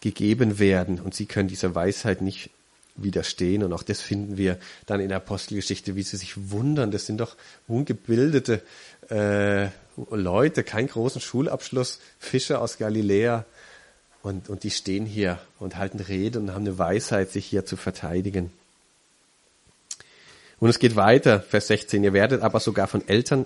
[0.00, 2.50] gegeben werden und sie können dieser Weisheit nicht
[2.96, 3.62] widerstehen.
[3.62, 6.90] Und auch das finden wir dann in der Apostelgeschichte, wie sie sich wundern.
[6.90, 7.36] Das sind doch
[7.68, 8.62] ungebildete
[9.10, 9.68] äh,
[10.10, 13.44] Leute, keinen großen Schulabschluss, Fischer aus Galiläa.
[14.24, 17.76] Und, und die stehen hier und halten Rede und haben eine Weisheit, sich hier zu
[17.76, 18.50] verteidigen.
[20.58, 22.02] Und es geht weiter, Vers 16.
[22.02, 23.44] Ihr werdet aber sogar von Eltern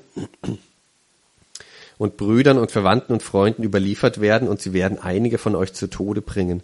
[1.99, 5.91] und Brüdern und Verwandten und Freunden überliefert werden und sie werden einige von euch zu
[5.91, 6.63] Tode bringen.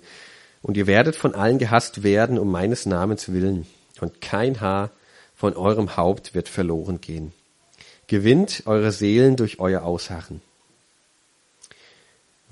[0.62, 3.66] Und ihr werdet von allen gehasst werden um meines Namens willen.
[4.00, 4.92] Und kein Haar
[5.34, 7.32] von eurem Haupt wird verloren gehen.
[8.06, 10.40] Gewinnt eure Seelen durch euer Ausharren.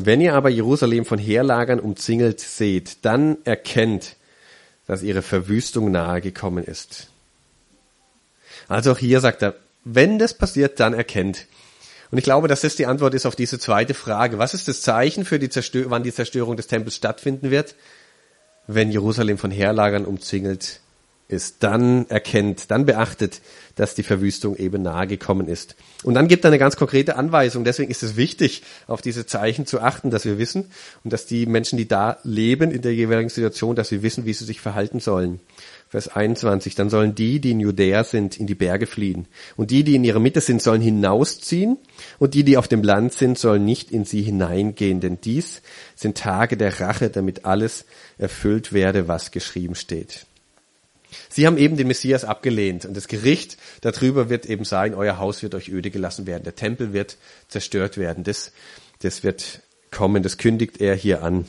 [0.05, 4.17] Wenn ihr aber Jerusalem von Heerlagern umzingelt seht, dann erkennt,
[4.89, 7.09] dass ihre Verwüstung nahe gekommen ist.
[8.67, 11.47] Also auch hier sagt er, wenn das passiert, dann erkennt.
[12.11, 14.39] Und ich glaube, dass das die Antwort ist auf diese zweite Frage.
[14.39, 17.77] Was ist das Zeichen für die Zerstör wann die Zerstörung des Tempels stattfinden wird?
[18.67, 20.81] Wenn Jerusalem von Heerlagern umzingelt
[21.33, 23.41] ist, dann erkennt, dann beachtet,
[23.75, 25.77] dass die Verwüstung eben nahe gekommen ist.
[26.05, 27.65] Und dann gibt er eine ganz konkrete Anweisung.
[27.65, 30.71] Deswegen ist es wichtig, auf diese Zeichen zu achten, dass wir wissen
[31.05, 34.33] und dass die Menschen, die da leben in der jeweiligen Situation, dass sie wissen, wie
[34.33, 35.41] sie sich verhalten sollen.
[35.89, 39.27] Vers 21, dann sollen die, die in Judäa sind, in die Berge fliehen.
[39.57, 41.77] Und die, die in ihrer Mitte sind, sollen hinausziehen.
[42.19, 45.01] Und die, die auf dem Land sind, sollen nicht in sie hineingehen.
[45.01, 45.61] Denn dies
[45.95, 47.85] sind Tage der Rache, damit alles
[48.17, 50.27] erfüllt werde, was geschrieben steht.
[51.29, 55.43] Sie haben eben den Messias abgelehnt und das Gericht darüber wird eben sein, euer Haus
[55.43, 57.17] wird euch öde gelassen werden, der Tempel wird
[57.49, 58.25] zerstört werden.
[58.25, 58.53] Das,
[59.01, 61.47] das wird kommen, das kündigt er hier an.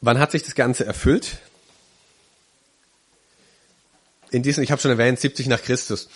[0.00, 1.38] Wann hat sich das Ganze erfüllt?
[4.30, 6.08] In diesem, ich habe schon erwähnt, 70 nach Christus.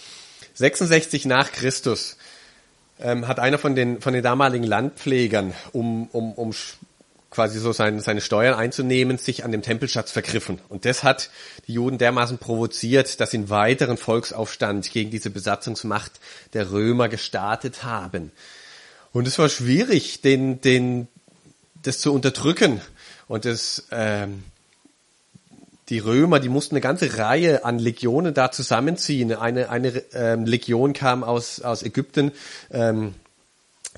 [0.54, 2.16] 66 nach Christus
[3.02, 6.52] ähm, hat einer von den, von den damaligen Landpflegern, um, um, um
[7.30, 10.60] quasi so sein, seine Steuern einzunehmen, sich an dem Tempelschatz vergriffen.
[10.68, 11.30] Und das hat
[11.68, 16.12] die Juden dermaßen provoziert, dass sie einen weiteren Volksaufstand gegen diese Besatzungsmacht
[16.52, 18.32] der Römer gestartet haben.
[19.12, 21.08] Und es war schwierig, den, den,
[21.82, 22.80] das zu unterdrücken.
[23.28, 24.42] Und das, ähm,
[25.90, 29.34] die Römer, die mussten eine ganze Reihe an Legionen da zusammenziehen.
[29.34, 32.30] Eine, eine ähm, Legion kam aus, aus Ägypten,
[32.70, 33.14] ähm,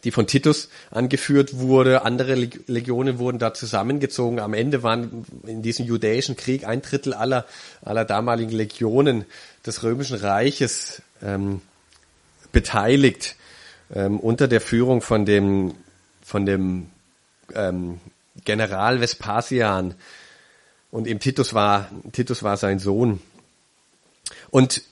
[0.02, 2.02] die von Titus angeführt wurde.
[2.02, 4.40] Andere Legionen wurden da zusammengezogen.
[4.40, 7.44] Am Ende waren in diesem judäischen Krieg ein Drittel aller,
[7.82, 9.26] aller damaligen Legionen
[9.66, 11.60] des Römischen Reiches ähm,
[12.52, 13.36] beteiligt,
[13.94, 15.74] ähm, unter der Führung von dem,
[16.24, 16.86] von dem
[17.54, 18.00] ähm,
[18.44, 19.94] General Vespasian
[20.92, 23.20] und eben Titus war, Titus war sein Sohn.
[24.50, 24.82] Und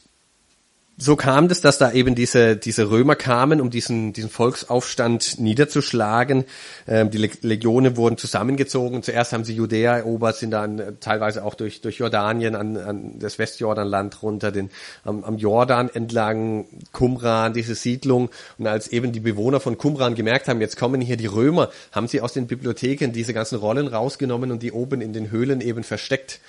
[1.01, 6.45] so kam es, dass da eben diese, diese Römer kamen, um diesen, diesen Volksaufstand niederzuschlagen.
[6.87, 9.03] Ähm, die Legionen wurden zusammengezogen.
[9.03, 13.19] Zuerst haben sie Judäa erobert, sind dann äh, teilweise auch durch, durch Jordanien an, an
[13.19, 14.69] das Westjordanland runter, den,
[15.03, 18.29] am, am Jordan entlang, Qumran, diese Siedlung.
[18.59, 22.09] Und als eben die Bewohner von Qumran gemerkt haben, jetzt kommen hier die Römer, haben
[22.09, 25.83] sie aus den Bibliotheken diese ganzen Rollen rausgenommen und die oben in den Höhlen eben
[25.83, 26.41] versteckt.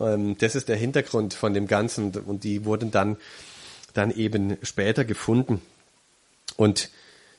[0.00, 2.12] Ähm, das ist der Hintergrund von dem Ganzen.
[2.26, 3.16] Und die wurden dann
[3.92, 5.60] dann eben später gefunden.
[6.56, 6.90] Und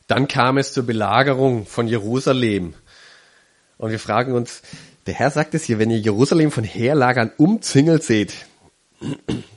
[0.07, 2.73] dann kam es zur Belagerung von Jerusalem.
[3.77, 4.61] Und wir fragen uns,
[5.07, 8.33] der Herr sagt es hier, wenn ihr Jerusalem von Heerlagern umzingelt seht,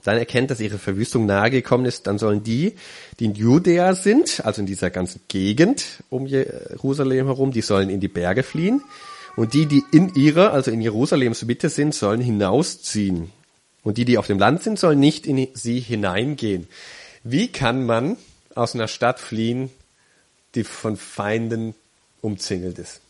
[0.04, 2.76] dann erkennt, dass ihre Verwüstung nahegekommen ist, dann sollen die,
[3.20, 8.00] die in Judäa sind, also in dieser ganzen Gegend um Jerusalem herum, die sollen in
[8.00, 8.82] die Berge fliehen.
[9.36, 13.32] Und die, die in ihrer, also in Jerusalems Mitte sind, sollen hinausziehen.
[13.84, 16.66] Und die, die auf dem Land sind, sollen nicht in sie hineingehen.
[17.22, 18.16] Wie kann man
[18.54, 19.70] aus einer Stadt fliehen,
[20.54, 21.74] die von Feinden
[22.20, 23.00] umzingelt ist?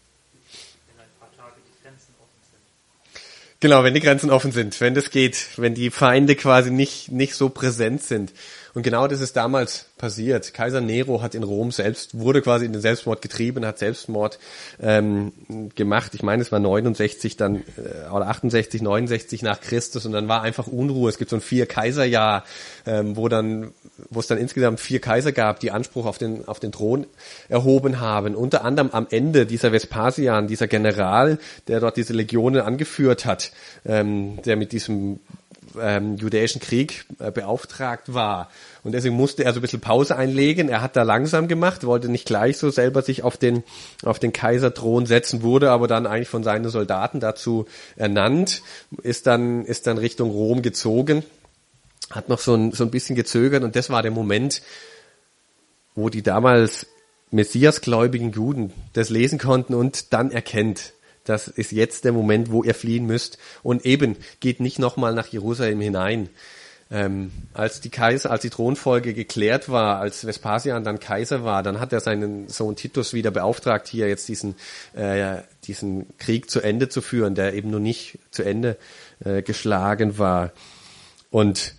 [3.61, 7.35] Genau, wenn die Grenzen offen sind, wenn das geht, wenn die Feinde quasi nicht, nicht
[7.35, 8.33] so präsent sind.
[8.75, 10.53] Und genau das ist damals passiert.
[10.53, 14.41] Kaiser Nero hat in Rom selbst, wurde quasi in den Selbstmord getrieben, hat Selbstmord
[14.83, 15.33] ähm,
[15.77, 16.13] gemacht.
[16.15, 20.43] Ich meine, es war 69 dann, äh, oder 68, 69 nach Christus und dann war
[20.43, 21.09] einfach Unruhe.
[21.09, 22.43] Es gibt so ein Vier-Kaiser-Jahr,
[22.85, 23.71] ähm, wo dann,
[24.11, 27.07] wo es dann insgesamt vier Kaiser gab, die Anspruch auf den, auf den Thron
[27.49, 28.35] erhoben haben.
[28.35, 33.53] Unter anderem am Ende dieser Vespasian, dieser General, der dort diese Legionen angeführt hat,
[33.87, 35.21] ähm, der mit diesem
[35.81, 38.51] ähm, judäischen Krieg äh, beauftragt war.
[38.83, 40.69] Und deswegen musste er so ein bisschen Pause einlegen.
[40.69, 43.63] Er hat da langsam gemacht, wollte nicht gleich so selber sich auf den,
[44.05, 48.63] auf den Kaiserthron setzen, wurde aber dann eigentlich von seinen Soldaten dazu ernannt,
[49.03, 51.25] ist dann, ist dann Richtung Rom gezogen,
[52.11, 54.63] hat noch so ein, so ein bisschen gezögert und das war der Moment,
[55.95, 56.87] wo die damals
[57.31, 60.93] Messiasgläubigen Juden das lesen konnten und dann erkennt,
[61.25, 63.39] das ist jetzt der Moment, wo ihr fliehen müsst.
[63.63, 66.29] Und eben, geht nicht nochmal nach Jerusalem hinein.
[66.91, 71.81] Ähm, als die Kaiser, als die Thronfolge geklärt war, als Vespasian dann Kaiser war, dann
[71.81, 74.55] hat er seinen Sohn Titus wieder beauftragt, hier jetzt diesen,
[74.93, 78.77] äh, diesen Krieg zu Ende zu führen, der eben noch nicht zu Ende
[79.25, 80.53] äh, geschlagen war.
[81.31, 81.75] Und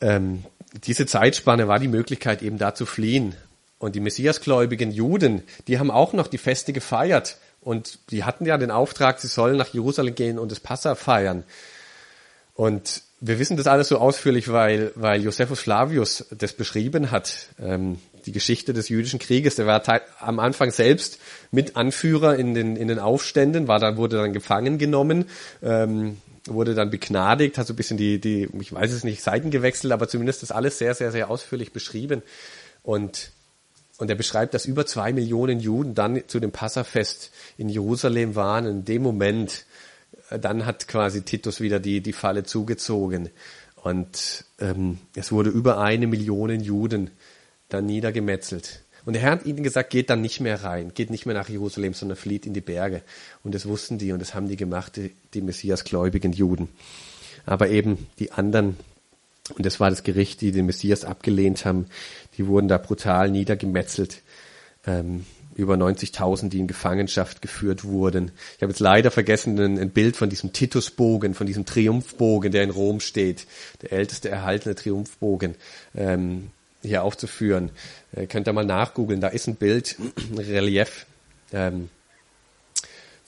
[0.00, 0.44] ähm,
[0.84, 3.34] diese Zeitspanne war die Möglichkeit, eben da zu fliehen.
[3.78, 8.58] Und die Messiasgläubigen Juden, die haben auch noch die Feste gefeiert und die hatten ja
[8.58, 11.44] den Auftrag, sie sollen nach Jerusalem gehen und das Passa feiern.
[12.54, 17.98] Und wir wissen das alles so ausführlich, weil, weil Josephus Flavius das beschrieben hat, ähm,
[18.24, 19.56] die Geschichte des jüdischen Krieges.
[19.56, 19.82] Der war
[20.20, 21.18] am Anfang selbst
[21.50, 25.26] mit Anführer in den, in den Aufständen, war dann, wurde dann gefangen genommen,
[25.62, 29.50] ähm, wurde dann begnadigt, hat so ein bisschen die, die, ich weiß es nicht, Seiten
[29.50, 32.22] gewechselt, aber zumindest ist alles sehr, sehr, sehr ausführlich beschrieben.
[32.82, 33.32] Und,
[34.00, 38.64] und er beschreibt, dass über zwei Millionen Juden dann zu dem Passafest in Jerusalem waren.
[38.64, 39.66] In dem Moment,
[40.30, 43.28] äh, dann hat quasi Titus wieder die, die Falle zugezogen.
[43.76, 47.10] Und ähm, es wurde über eine Million Juden
[47.68, 48.80] dann niedergemetzelt.
[49.04, 51.50] Und der Herr hat ihnen gesagt, geht dann nicht mehr rein, geht nicht mehr nach
[51.50, 53.02] Jerusalem, sondern flieht in die Berge.
[53.44, 56.70] Und das wussten die und das haben die gemacht, die, die Messiasgläubigen Juden.
[57.44, 58.78] Aber eben die anderen,
[59.56, 61.86] und das war das Gericht, die den Messias abgelehnt haben,
[62.36, 64.22] die wurden da brutal niedergemetzelt.
[64.86, 65.26] Ähm,
[65.56, 68.30] über 90.000, die in Gefangenschaft geführt wurden.
[68.56, 72.62] Ich habe jetzt leider vergessen, ein, ein, Bild von diesem Titusbogen, von diesem Triumphbogen, der
[72.62, 73.46] in Rom steht,
[73.82, 75.56] der älteste erhaltene Triumphbogen.
[75.94, 76.50] Ähm,
[76.82, 77.70] hier aufzuführen.
[78.12, 79.96] Äh, könnt ihr mal nachgoogeln, da ist ein Bild,
[80.32, 81.06] ein Relief
[81.52, 81.90] ähm,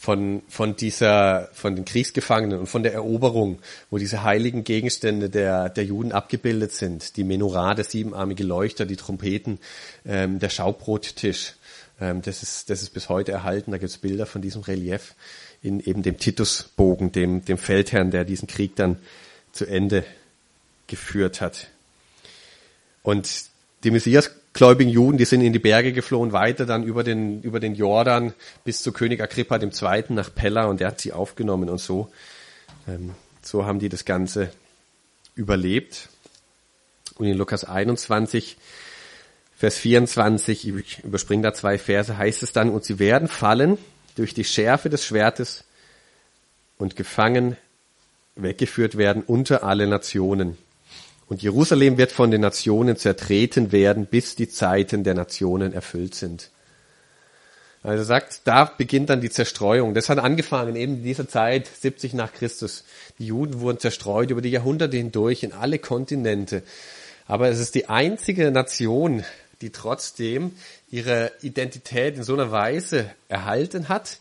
[0.03, 5.69] von, von dieser, von den Kriegsgefangenen und von der Eroberung, wo diese heiligen Gegenstände der,
[5.69, 7.17] der Juden abgebildet sind.
[7.17, 9.61] Die Menorah, der siebenarmige Leuchter, die Trompeten,
[10.05, 11.55] ähm, der Schaubrottisch.
[12.01, 13.71] Ähm, das, ist, das ist bis heute erhalten.
[13.71, 15.15] Da gibt es Bilder von diesem Relief
[15.63, 18.97] in eben dem Titusbogen, dem, dem Feldherrn, der diesen Krieg dann
[19.53, 20.03] zu Ende
[20.89, 21.69] geführt hat.
[23.05, 23.31] Und
[23.85, 23.93] die
[24.53, 28.35] Messiasgläubigen Juden, die sind in die Berge geflohen, weiter dann über den, über den Jordan
[28.65, 30.05] bis zu König Agrippa II.
[30.11, 32.13] nach Pella und der hat sie aufgenommen und so,
[32.87, 34.53] ähm, so haben die das Ganze
[35.35, 36.11] überlebt.
[37.17, 38.59] Und in Lukas 21,
[39.57, 43.79] Vers 24, ich überspringe da zwei Verse, heißt es dann, und sie werden fallen
[44.17, 45.65] durch die Schärfe des Schwertes
[46.77, 47.57] und gefangen
[48.37, 50.59] weggeführt werden unter alle Nationen.
[51.33, 56.51] Und Jerusalem wird von den Nationen zertreten werden, bis die Zeiten der Nationen erfüllt sind.
[57.83, 59.95] Also sagt, da beginnt dann die Zerstreuung.
[59.95, 62.85] Das hat angefangen eben in dieser Zeit, 70 nach Christus.
[63.19, 66.65] Die Juden wurden zerstreut über die Jahrhunderte hindurch in alle Kontinente.
[67.27, 69.25] Aber es ist die einzige Nation,
[69.63, 70.53] die trotzdem
[70.91, 74.19] ihre Identität in so einer Weise erhalten hat,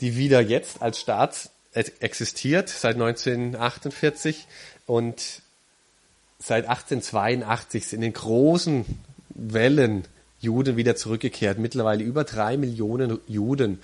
[0.00, 4.48] die wieder jetzt als Staat existiert, seit 1948
[4.86, 5.42] und
[6.42, 8.84] seit 1882 sind in großen
[9.30, 10.04] Wellen
[10.40, 11.58] Juden wieder zurückgekehrt.
[11.58, 13.80] Mittlerweile über drei Millionen Juden.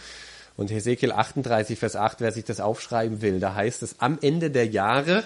[0.57, 4.51] Und Hesekiel 38, Vers 8, wer sich das aufschreiben will, da heißt es, am Ende
[4.51, 5.23] der Jahre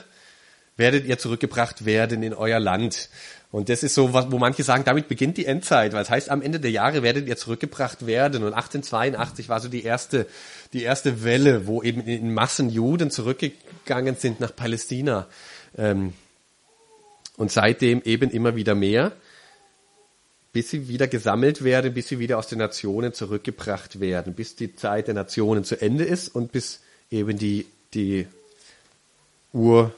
[0.77, 3.09] werdet ihr zurückgebracht werden in euer Land.
[3.51, 6.43] Und das ist so, wo manche sagen, damit beginnt die Endzeit, weil es heißt, am
[6.43, 8.43] Ende der Jahre werdet ihr zurückgebracht werden.
[8.43, 10.27] Und 1882 war so die erste,
[10.75, 15.29] die erste Welle, wo eben in Massen Juden zurückgegangen sind nach Palästina.
[15.79, 16.13] Ähm,
[17.37, 19.13] und seitdem eben immer wieder mehr,
[20.53, 24.75] bis sie wieder gesammelt werden, bis sie wieder aus den Nationen zurückgebracht werden, bis die
[24.77, 26.81] Zeit der Nationen zu Ende ist und bis
[27.11, 28.27] eben die, die
[29.53, 29.95] Uhr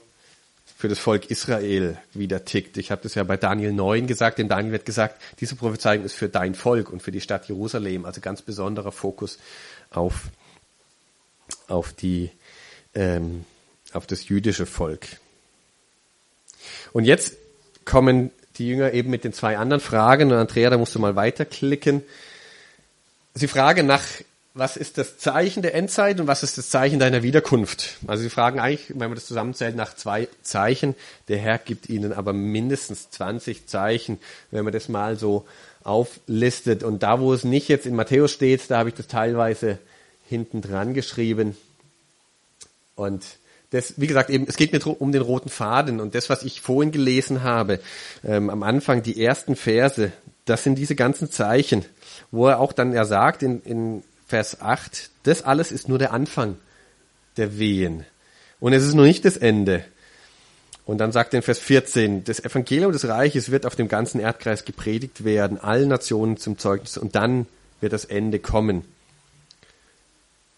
[0.76, 2.76] für das Volk Israel wieder tickt.
[2.76, 6.14] Ich habe das ja bei Daniel 9 gesagt, dem Daniel wird gesagt, diese Prophezeiung ist
[6.14, 9.38] für dein Volk und für die Stadt Jerusalem, also ganz besonderer Fokus
[9.90, 10.24] auf,
[11.68, 12.30] auf die,
[12.94, 13.44] ähm,
[13.92, 15.06] auf das jüdische Volk.
[16.92, 17.34] Und jetzt
[17.84, 20.30] kommen die Jünger eben mit den zwei anderen Fragen.
[20.30, 22.02] Und Andrea, da musst du mal weiterklicken.
[23.34, 24.02] Sie fragen nach,
[24.56, 27.96] was ist das Zeichen der Endzeit und was ist das Zeichen deiner Wiederkunft?
[28.06, 30.94] Also sie fragen eigentlich, wenn man das zusammenzählt, nach zwei Zeichen.
[31.26, 34.20] Der Herr gibt ihnen aber mindestens 20 Zeichen,
[34.52, 35.44] wenn man das mal so
[35.82, 36.84] auflistet.
[36.84, 39.78] Und da, wo es nicht jetzt in Matthäus steht, da habe ich das teilweise
[40.28, 41.56] hinten dran geschrieben.
[42.94, 43.24] Und
[43.74, 46.60] das, wie gesagt, eben, es geht mir um den roten Faden und das, was ich
[46.60, 47.80] vorhin gelesen habe,
[48.24, 50.12] ähm, am Anfang, die ersten Verse,
[50.44, 51.84] das sind diese ganzen Zeichen,
[52.30, 56.12] wo er auch dann, er sagt in, in Vers 8, das alles ist nur der
[56.12, 56.56] Anfang
[57.36, 58.04] der Wehen.
[58.60, 59.84] Und es ist noch nicht das Ende.
[60.86, 64.20] Und dann sagt er in Vers 14, das Evangelium des Reiches wird auf dem ganzen
[64.20, 67.46] Erdkreis gepredigt werden, allen Nationen zum Zeugnis, und dann
[67.80, 68.84] wird das Ende kommen.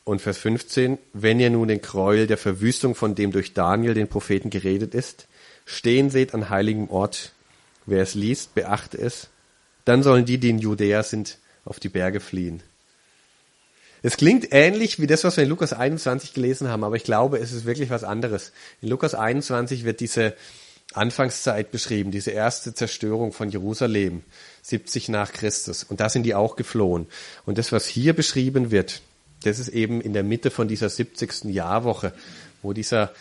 [0.06, 4.06] Und Vers 15, wenn ihr nun den Gräuel der Verwüstung, von dem durch Daniel den
[4.06, 5.26] Propheten geredet ist,
[5.64, 7.32] stehen seht an heiligem Ort,
[7.86, 9.30] wer es liest, beachte es,
[9.84, 12.62] dann sollen die, die in Judäa sind, auf die Berge fliehen.
[14.00, 17.38] Es klingt ähnlich wie das, was wir in Lukas 21 gelesen haben, aber ich glaube,
[17.38, 18.52] es ist wirklich was anderes.
[18.80, 20.36] In Lukas 21 wird diese
[20.92, 24.22] Anfangszeit beschrieben, diese erste Zerstörung von Jerusalem,
[24.62, 25.82] 70 nach Christus.
[25.82, 27.08] Und da sind die auch geflohen.
[27.44, 29.02] Und das, was hier beschrieben wird,
[29.42, 31.44] das ist eben in der Mitte von dieser 70.
[31.44, 32.12] Jahrwoche,
[32.62, 33.12] wo dieser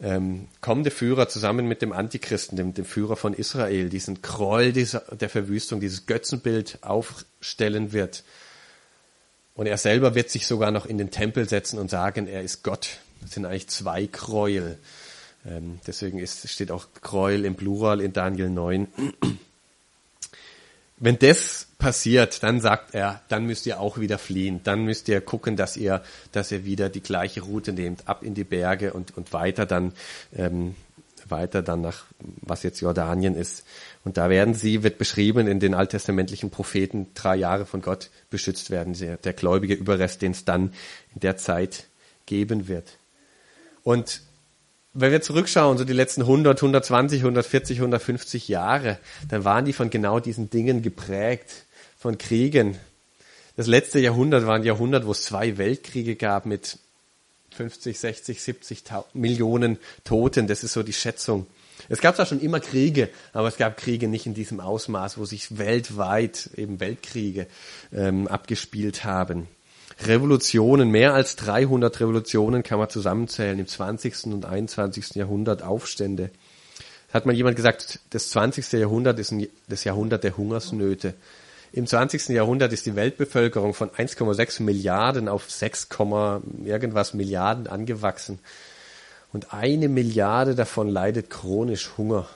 [0.00, 5.00] ähm, kommende Führer zusammen mit dem Antichristen, dem, dem Führer von Israel, diesen Gräuel dieser,
[5.00, 8.24] der Verwüstung, dieses Götzenbild aufstellen wird.
[9.54, 12.62] Und er selber wird sich sogar noch in den Tempel setzen und sagen, er ist
[12.62, 12.98] Gott.
[13.20, 14.78] Das sind eigentlich zwei Gräuel.
[15.46, 18.88] Ähm, deswegen ist, steht auch Gräuel im Plural in Daniel 9.
[20.96, 24.60] Wenn das passiert, dann sagt er, dann müsst ihr auch wieder fliehen.
[24.62, 28.34] Dann müsst ihr gucken, dass ihr, dass ihr wieder die gleiche Route nehmt, ab in
[28.34, 29.92] die Berge und, und weiter dann,
[30.36, 30.76] ähm,
[31.28, 33.64] weiter dann nach, was jetzt Jordanien ist.
[34.04, 38.70] Und da werden sie, wird beschrieben in den alttestamentlichen Propheten, drei Jahre von Gott beschützt
[38.70, 38.94] werden.
[39.24, 40.72] Der gläubige Überrest, den es dann
[41.14, 41.88] in der Zeit
[42.26, 42.98] geben wird.
[43.82, 44.22] Und
[44.92, 49.90] wenn wir zurückschauen, so die letzten 100, 120, 140, 150 Jahre, dann waren die von
[49.90, 51.66] genau diesen Dingen geprägt,
[52.00, 52.78] von Kriegen.
[53.56, 56.78] Das letzte Jahrhundert war ein Jahrhundert, wo es zwei Weltkriege gab mit
[57.54, 58.82] 50, 60, 70
[59.12, 60.46] Millionen Toten.
[60.46, 61.46] Das ist so die Schätzung.
[61.90, 65.26] Es gab zwar schon immer Kriege, aber es gab Kriege nicht in diesem Ausmaß, wo
[65.26, 67.46] sich weltweit eben Weltkriege
[67.92, 69.46] ähm, abgespielt haben.
[70.02, 74.24] Revolutionen, mehr als 300 Revolutionen kann man zusammenzählen im 20.
[74.24, 75.16] und 21.
[75.16, 76.30] Jahrhundert, Aufstände.
[77.12, 78.72] Hat mal jemand gesagt, das 20.
[78.72, 81.12] Jahrhundert ist ein, das Jahrhundert der Hungersnöte.
[81.72, 82.28] Im 20.
[82.30, 85.88] Jahrhundert ist die Weltbevölkerung von 1,6 Milliarden auf 6,
[86.64, 88.40] irgendwas Milliarden angewachsen.
[89.32, 92.28] Und eine Milliarde davon leidet chronisch Hunger.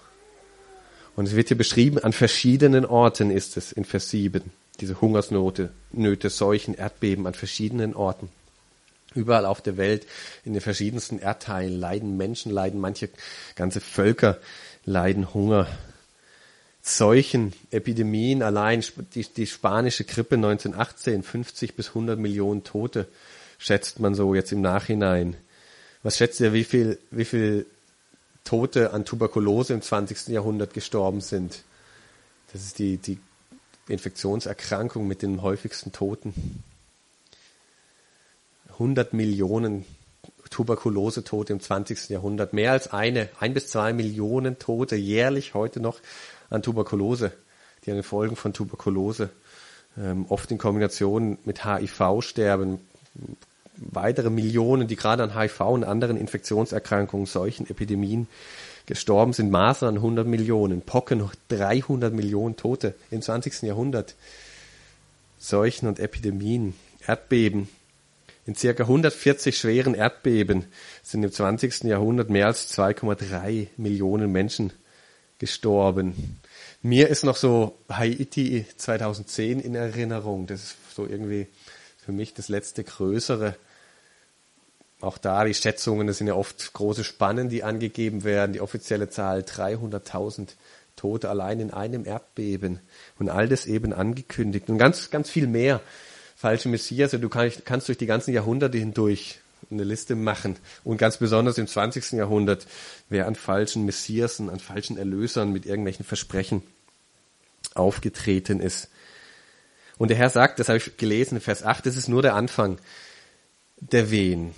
[1.16, 4.42] Und es wird hier beschrieben, an verschiedenen Orten ist es in Vers 7
[4.80, 8.28] diese Hungersnöte, Nöte, Seuchen, Erdbeben an verschiedenen Orten.
[9.14, 10.06] Überall auf der Welt,
[10.44, 13.08] in den verschiedensten Erdteilen leiden Menschen, leiden manche
[13.54, 14.38] ganze Völker,
[14.84, 15.68] leiden Hunger.
[16.86, 23.08] Seuchen, Epidemien, allein die, die spanische Grippe 1918, 50 bis 100 Millionen Tote,
[23.56, 25.34] schätzt man so jetzt im Nachhinein.
[26.02, 27.64] Was schätzt ihr, wie viel, wie viel
[28.44, 30.28] Tote an Tuberkulose im 20.
[30.28, 31.62] Jahrhundert gestorben sind?
[32.52, 33.18] Das ist die, die
[33.88, 36.62] Infektionserkrankung mit den häufigsten Toten.
[38.72, 39.86] 100 Millionen
[40.50, 42.10] Tuberkulose-Tote im 20.
[42.10, 42.52] Jahrhundert.
[42.52, 45.98] Mehr als eine, ein bis zwei Millionen Tote jährlich heute noch
[46.50, 47.32] an Tuberkulose,
[47.84, 49.30] die an den Folgen von Tuberkulose,
[49.98, 52.80] ähm, oft in Kombination mit HIV sterben.
[53.76, 58.28] Weitere Millionen, die gerade an HIV und anderen Infektionserkrankungen, solchen Epidemien
[58.86, 63.62] Gestorben sind Masern an 100 Millionen, Pocken noch 300 Millionen Tote im 20.
[63.62, 64.14] Jahrhundert.
[65.38, 66.74] Seuchen und Epidemien,
[67.06, 67.68] Erdbeben.
[68.46, 70.66] In circa 140 schweren Erdbeben
[71.02, 71.84] sind im 20.
[71.84, 74.72] Jahrhundert mehr als 2,3 Millionen Menschen
[75.38, 76.40] gestorben.
[76.82, 80.46] Mir ist noch so Haiti 2010 in Erinnerung.
[80.46, 81.46] Das ist so irgendwie
[82.04, 83.56] für mich das letzte größere
[85.04, 88.52] auch da die Schätzungen, das sind ja oft große Spannen, die angegeben werden.
[88.52, 90.48] Die offizielle Zahl 300.000
[90.96, 92.80] Tote allein in einem Erdbeben.
[93.18, 94.68] Und all das eben angekündigt.
[94.70, 95.80] Und ganz, ganz viel mehr.
[96.36, 97.10] Falsche Messias.
[97.10, 99.40] Du kannst, kannst durch die ganzen Jahrhunderte hindurch
[99.70, 100.56] eine Liste machen.
[100.82, 102.12] Und ganz besonders im 20.
[102.12, 102.66] Jahrhundert,
[103.08, 106.62] wer an falschen Messiasen, an falschen Erlösern mit irgendwelchen Versprechen
[107.74, 108.88] aufgetreten ist.
[109.98, 112.78] Und der Herr sagt, das habe ich gelesen, Vers 8, das ist nur der Anfang
[113.76, 114.54] der Wehen.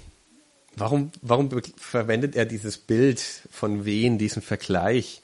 [0.77, 5.23] Warum, warum verwendet er dieses Bild von Wehen, diesen Vergleich?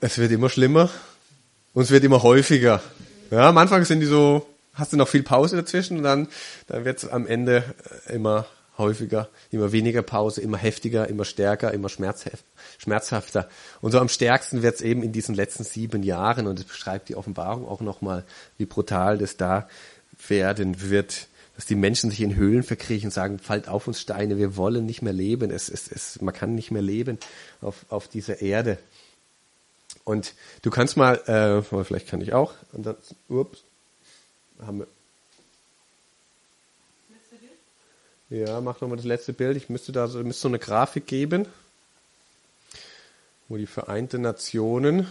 [0.00, 0.90] Es wird immer schlimmer
[1.72, 2.82] und es wird immer häufiger.
[3.30, 4.46] Ja, am Anfang sind die so,
[4.76, 6.28] hast du noch viel Pause dazwischen und dann,
[6.68, 7.64] dann wird es am Ende
[8.06, 8.46] äh, immer
[8.78, 13.48] häufiger, immer weniger Pause, immer heftiger, immer stärker, immer schmerzhafter.
[13.80, 17.08] Und so am stärksten wird es eben in diesen letzten sieben Jahren und es beschreibt
[17.08, 18.24] die Offenbarung auch nochmal,
[18.58, 19.68] wie brutal das da
[20.28, 24.36] werden wird dass die Menschen sich in Höhlen verkriechen und sagen, fallt auf uns Steine,
[24.36, 27.18] wir wollen nicht mehr leben, es, es, es, man kann nicht mehr leben
[27.62, 28.78] auf, auf dieser Erde.
[30.04, 32.96] Und du kannst mal, äh, vielleicht kann ich auch, und dann,
[33.28, 33.64] ups,
[34.64, 34.86] haben wir.
[38.28, 39.56] Ja, mach nochmal das letzte Bild.
[39.56, 41.46] Ich müsste da so, müsste so eine Grafik geben,
[43.48, 45.06] wo die Vereinten Nationen.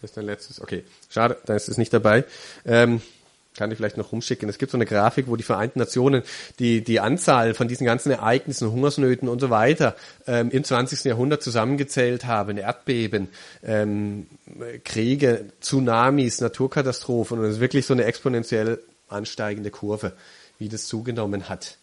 [0.00, 0.60] Das ist dein letztes.
[0.60, 2.24] Okay, schade, da ist es nicht dabei.
[2.64, 3.02] Ähm,
[3.56, 4.48] kann ich vielleicht noch rumschicken.
[4.48, 6.22] Es gibt so eine Grafik, wo die Vereinten Nationen
[6.58, 9.96] die, die Anzahl von diesen ganzen Ereignissen, Hungersnöten und so weiter
[10.26, 11.04] ähm, im 20.
[11.04, 12.58] Jahrhundert zusammengezählt haben.
[12.58, 13.28] Erdbeben,
[13.62, 14.26] ähm,
[14.84, 17.38] Kriege, Tsunamis, Naturkatastrophen.
[17.38, 20.12] Und es ist wirklich so eine exponentiell ansteigende Kurve,
[20.58, 21.78] wie das zugenommen hat.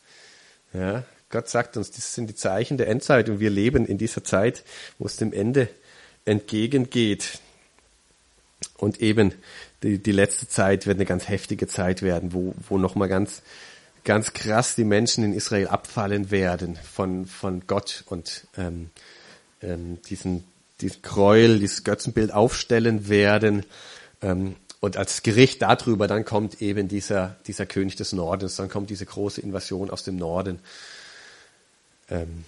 [0.74, 4.24] Ja, Gott sagt uns, das sind die Zeichen der Endzeit und wir leben in dieser
[4.24, 4.64] Zeit,
[5.00, 5.70] wo es dem Ende
[6.26, 7.40] entgegengeht.
[8.78, 9.34] Und eben
[9.84, 13.42] die, die letzte Zeit wird eine ganz heftige Zeit werden, wo, wo nochmal ganz,
[14.04, 18.90] ganz krass die Menschen in Israel abfallen werden von, von Gott und ähm,
[19.62, 20.44] ähm, diesen,
[20.82, 23.66] diesen Gräuel, dieses Götzenbild aufstellen werden.
[24.22, 28.90] Ähm, und als Gericht darüber, dann kommt eben dieser, dieser König des Nordens, dann kommt
[28.90, 30.60] diese große Invasion aus dem Norden.
[32.10, 32.46] Ähm,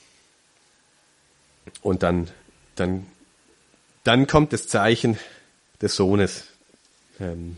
[1.81, 2.29] und dann,
[2.75, 3.05] dann,
[4.03, 5.17] dann kommt das Zeichen
[5.81, 6.45] des Sohnes
[7.19, 7.57] ähm,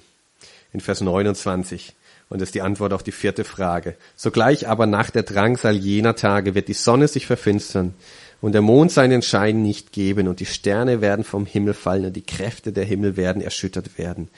[0.74, 1.94] in Vers 29.
[2.30, 3.96] Und das ist die Antwort auf die vierte Frage.
[4.16, 7.94] Sogleich aber nach der Drangsal jener Tage wird die Sonne sich verfinstern
[8.42, 12.16] und der Mond seinen Schein nicht geben und die Sterne werden vom Himmel fallen und
[12.16, 14.30] die Kräfte der Himmel werden erschüttert werden.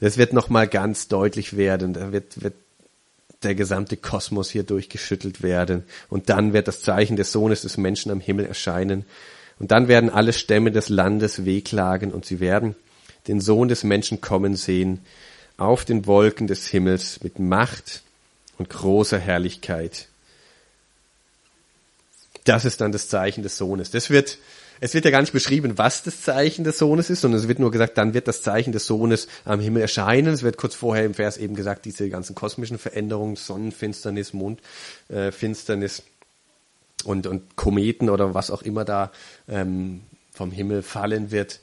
[0.00, 1.92] Das wird nochmal ganz deutlich werden.
[1.92, 2.54] Da wird, wird
[3.42, 5.84] der gesamte Kosmos hier durchgeschüttelt werden.
[6.08, 9.04] Und dann wird das Zeichen des Sohnes des Menschen am Himmel erscheinen.
[9.58, 12.74] Und dann werden alle Stämme des Landes wehklagen und sie werden
[13.26, 15.00] den Sohn des Menschen kommen sehen
[15.56, 18.02] auf den Wolken des Himmels mit Macht
[18.58, 20.08] und großer Herrlichkeit.
[22.44, 23.90] Das ist dann das Zeichen des Sohnes.
[23.90, 24.38] Das wird,
[24.80, 27.58] es wird ja gar nicht beschrieben, was das Zeichen des Sohnes ist, sondern es wird
[27.58, 30.34] nur gesagt, dann wird das Zeichen des Sohnes am Himmel erscheinen.
[30.34, 36.02] Es wird kurz vorher im Vers eben gesagt, diese ganzen kosmischen Veränderungen, Sonnenfinsternis, Mondfinsternis
[37.04, 39.10] und, und Kometen oder was auch immer da
[39.48, 40.02] ähm,
[40.32, 41.60] vom Himmel fallen wird.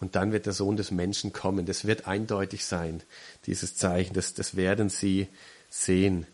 [0.00, 1.66] Und dann wird der Sohn des Menschen kommen.
[1.66, 3.02] Das wird eindeutig sein,
[3.46, 4.14] dieses Zeichen.
[4.14, 5.28] Das, das werden sie
[5.70, 6.26] sehen.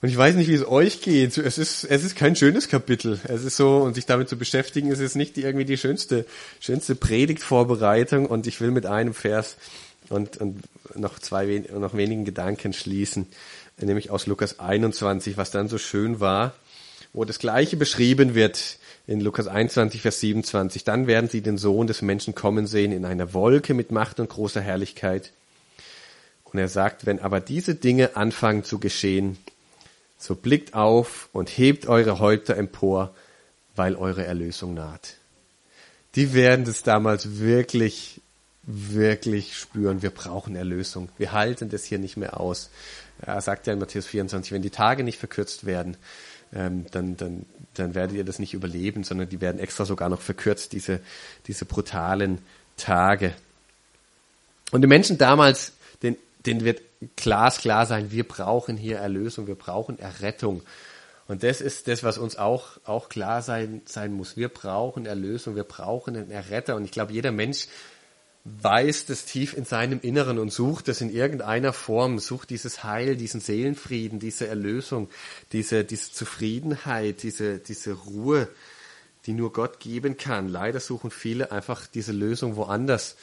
[0.00, 1.38] Und ich weiß nicht, wie es euch geht.
[1.38, 3.18] Es ist, es ist kein schönes Kapitel.
[3.24, 6.26] Es ist so, und sich damit zu beschäftigen, es ist nicht irgendwie die schönste,
[6.60, 8.26] schönste Predigtvorbereitung.
[8.26, 9.56] Und ich will mit einem Vers
[10.10, 10.62] und, und
[10.94, 13.26] noch zwei, noch wenigen Gedanken schließen,
[13.80, 16.54] nämlich aus Lukas 21, was dann so schön war,
[17.12, 21.86] wo das Gleiche beschrieben wird in Lukas 21, Vers 27, dann werden sie den Sohn
[21.86, 25.32] des Menschen kommen sehen in einer Wolke mit Macht und großer Herrlichkeit.
[26.44, 29.36] Und er sagt, wenn aber diese Dinge anfangen zu geschehen,
[30.16, 33.14] so blickt auf und hebt eure Häupter empor,
[33.76, 35.16] weil eure Erlösung naht.
[36.14, 38.22] Die werden das damals wirklich,
[38.62, 40.00] wirklich spüren.
[40.00, 41.08] Wir brauchen Erlösung.
[41.18, 42.70] Wir halten das hier nicht mehr aus.
[43.20, 45.96] Er sagt ja in Matthäus 24, wenn die Tage nicht verkürzt werden,
[46.54, 50.20] ähm, dann, dann, dann werdet ihr das nicht überleben, sondern die werden extra sogar noch
[50.20, 51.00] verkürzt, diese,
[51.46, 52.38] diese brutalen
[52.76, 53.34] Tage.
[54.70, 56.82] Und die Menschen damals, denen, denen wird
[57.16, 60.62] glasklar sein, wir brauchen hier Erlösung, wir brauchen Errettung.
[61.26, 64.36] Und das ist das, was uns auch, auch klar sein, sein muss.
[64.36, 66.76] Wir brauchen Erlösung, wir brauchen einen Erretter.
[66.76, 67.68] Und ich glaube, jeder Mensch
[68.44, 73.16] weiß das tief in seinem Inneren und sucht es in irgendeiner Form, sucht dieses Heil,
[73.16, 75.08] diesen Seelenfrieden, diese Erlösung,
[75.52, 78.48] diese, diese Zufriedenheit, diese, diese Ruhe,
[79.24, 80.48] die nur Gott geben kann.
[80.48, 83.16] Leider suchen viele einfach diese Lösung woanders.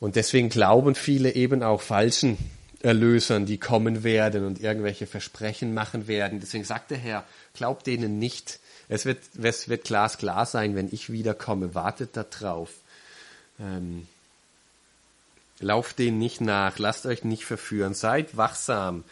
[0.00, 2.38] Und deswegen glauben viele eben auch falschen
[2.80, 6.40] Erlösern, die kommen werden und irgendwelche Versprechen machen werden.
[6.40, 8.58] Deswegen sagt der Herr, glaubt denen nicht.
[8.88, 11.74] Es wird, es wird glasklar sein, wenn ich wiederkomme.
[11.74, 12.70] Wartet da drauf.
[13.58, 14.06] Ähm,
[15.60, 19.04] Lauft denen nicht nach, lasst euch nicht verführen, seid wachsam.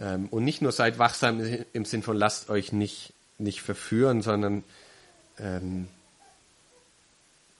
[0.00, 4.64] Ähm, und nicht nur seid wachsam im Sinn von lasst euch nicht, nicht verführen, sondern
[5.38, 5.88] ähm,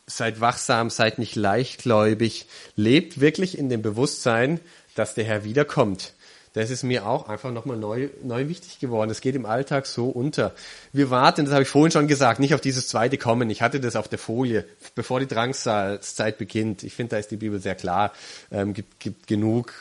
[0.07, 2.47] seid wachsam, seid nicht leichtgläubig,
[2.77, 4.61] lebt wirklich in dem Bewusstsein,
[4.95, 6.15] dass der Herr wiederkommt
[6.55, 9.11] das ist mir auch einfach nochmal neu, neu wichtig geworden.
[9.11, 10.55] Es geht im Alltag so unter.
[10.93, 13.51] Wir warten, das habe ich vorhin schon gesagt, nicht auf dieses zweite Kommen.
[13.51, 16.85] Ich hatte das auf der Folie, bevor die Drangsalzzeit beginnt.
[16.85, 18.13] Ich finde, da ist die Bibel sehr klar.
[18.53, 19.73] Ähm, gibt, gibt genug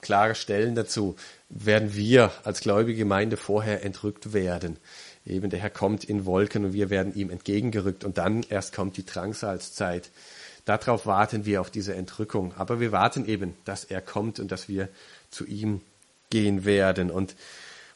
[0.00, 1.16] klare Stellen dazu.
[1.50, 4.78] Werden wir als gläubige Gemeinde vorher entrückt werden.
[5.26, 8.96] Eben der Herr kommt in Wolken und wir werden ihm entgegengerückt und dann erst kommt
[8.96, 10.08] die Drangsalzzeit.
[10.64, 12.54] Darauf warten wir auf diese Entrückung.
[12.56, 14.88] Aber wir warten eben, dass er kommt und dass wir
[15.30, 15.82] zu ihm
[16.30, 17.10] gehen werden.
[17.10, 17.34] Und,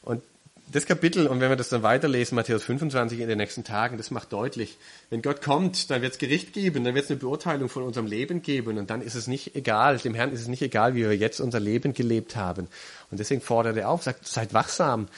[0.01, 0.23] und
[0.71, 4.09] das Kapitel, und wenn wir das dann weiterlesen, Matthäus 25 in den nächsten Tagen, das
[4.09, 4.77] macht deutlich,
[5.09, 8.07] wenn Gott kommt, dann wird es Gericht geben, dann wird es eine Beurteilung von unserem
[8.07, 11.01] Leben geben und dann ist es nicht egal, dem Herrn ist es nicht egal, wie
[11.01, 12.67] wir jetzt unser Leben gelebt haben.
[13.09, 15.09] Und deswegen fordert er auf, sagt, seid wachsam.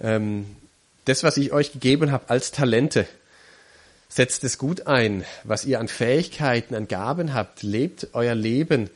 [0.00, 0.44] Ähm,
[1.06, 3.06] das, was ich euch gegeben habe als Talente,
[4.10, 5.24] setzt es gut ein.
[5.44, 8.90] Was ihr an Fähigkeiten, an Gaben habt, lebt euer Leben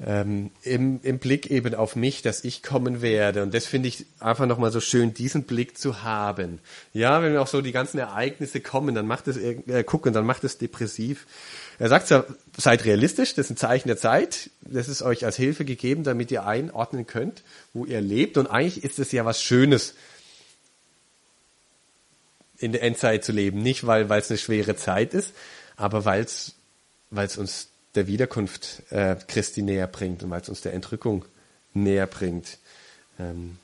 [0.00, 3.42] ähm, im, im Blick eben auf mich, dass ich kommen werde.
[3.42, 6.60] Und das finde ich einfach nochmal so schön, diesen Blick zu haben.
[6.94, 10.44] Ja, wenn auch so die ganzen Ereignisse kommen, dann macht es, äh, gucken, dann macht
[10.44, 11.26] es depressiv.
[11.78, 12.24] Er sagt ja,
[12.56, 14.50] seid realistisch, das ist ein Zeichen der Zeit.
[14.62, 17.42] Das ist euch als Hilfe gegeben, damit ihr einordnen könnt,
[17.74, 18.38] wo ihr lebt.
[18.38, 19.94] Und eigentlich ist es ja was Schönes,
[22.56, 23.60] in der Endzeit zu leben.
[23.62, 25.34] Nicht, weil es eine schwere Zeit ist,
[25.76, 30.72] aber weil es uns der Wiederkunft äh, Christi näher bringt und weil es uns der
[30.72, 31.24] Entrückung
[31.74, 32.58] näher bringt.
[33.18, 33.58] Ähm,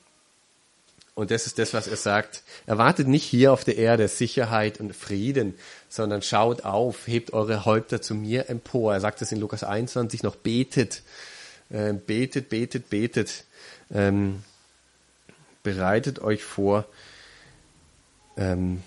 [1.15, 2.43] Und das ist das, was er sagt.
[2.65, 5.55] Erwartet nicht hier auf der Erde Sicherheit und Frieden,
[5.89, 8.93] sondern schaut auf, hebt eure Häupter zu mir empor.
[8.93, 11.03] Er sagt es in Lukas 21 noch, betet,
[11.71, 13.43] äh, betet, betet, betet.
[13.91, 14.43] Ähm,
[15.61, 16.85] bereitet euch vor
[18.37, 18.81] ähm,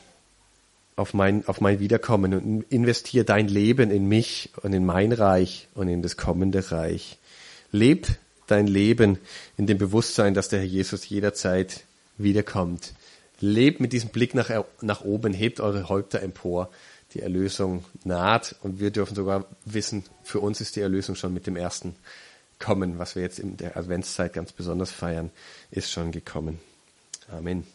[0.97, 5.69] auf, mein, auf mein Wiederkommen und investiert dein Leben in mich und in mein Reich
[5.75, 7.19] und in das kommende Reich.
[7.71, 8.07] Leb
[8.47, 9.19] dein Leben
[9.57, 11.85] in dem Bewusstsein, dass der Herr Jesus jederzeit
[12.19, 12.93] wiederkommt.
[13.41, 16.71] Lebt mit diesem Blick nach, nach oben, hebt eure Häupter empor.
[17.15, 21.47] Die Erlösung naht und wir dürfen sogar wissen, für uns ist die Erlösung schon mit
[21.47, 21.95] dem ersten
[22.59, 25.31] Kommen, was wir jetzt in der Adventszeit ganz besonders feiern,
[25.71, 26.61] ist schon gekommen.
[27.29, 27.67] Amen.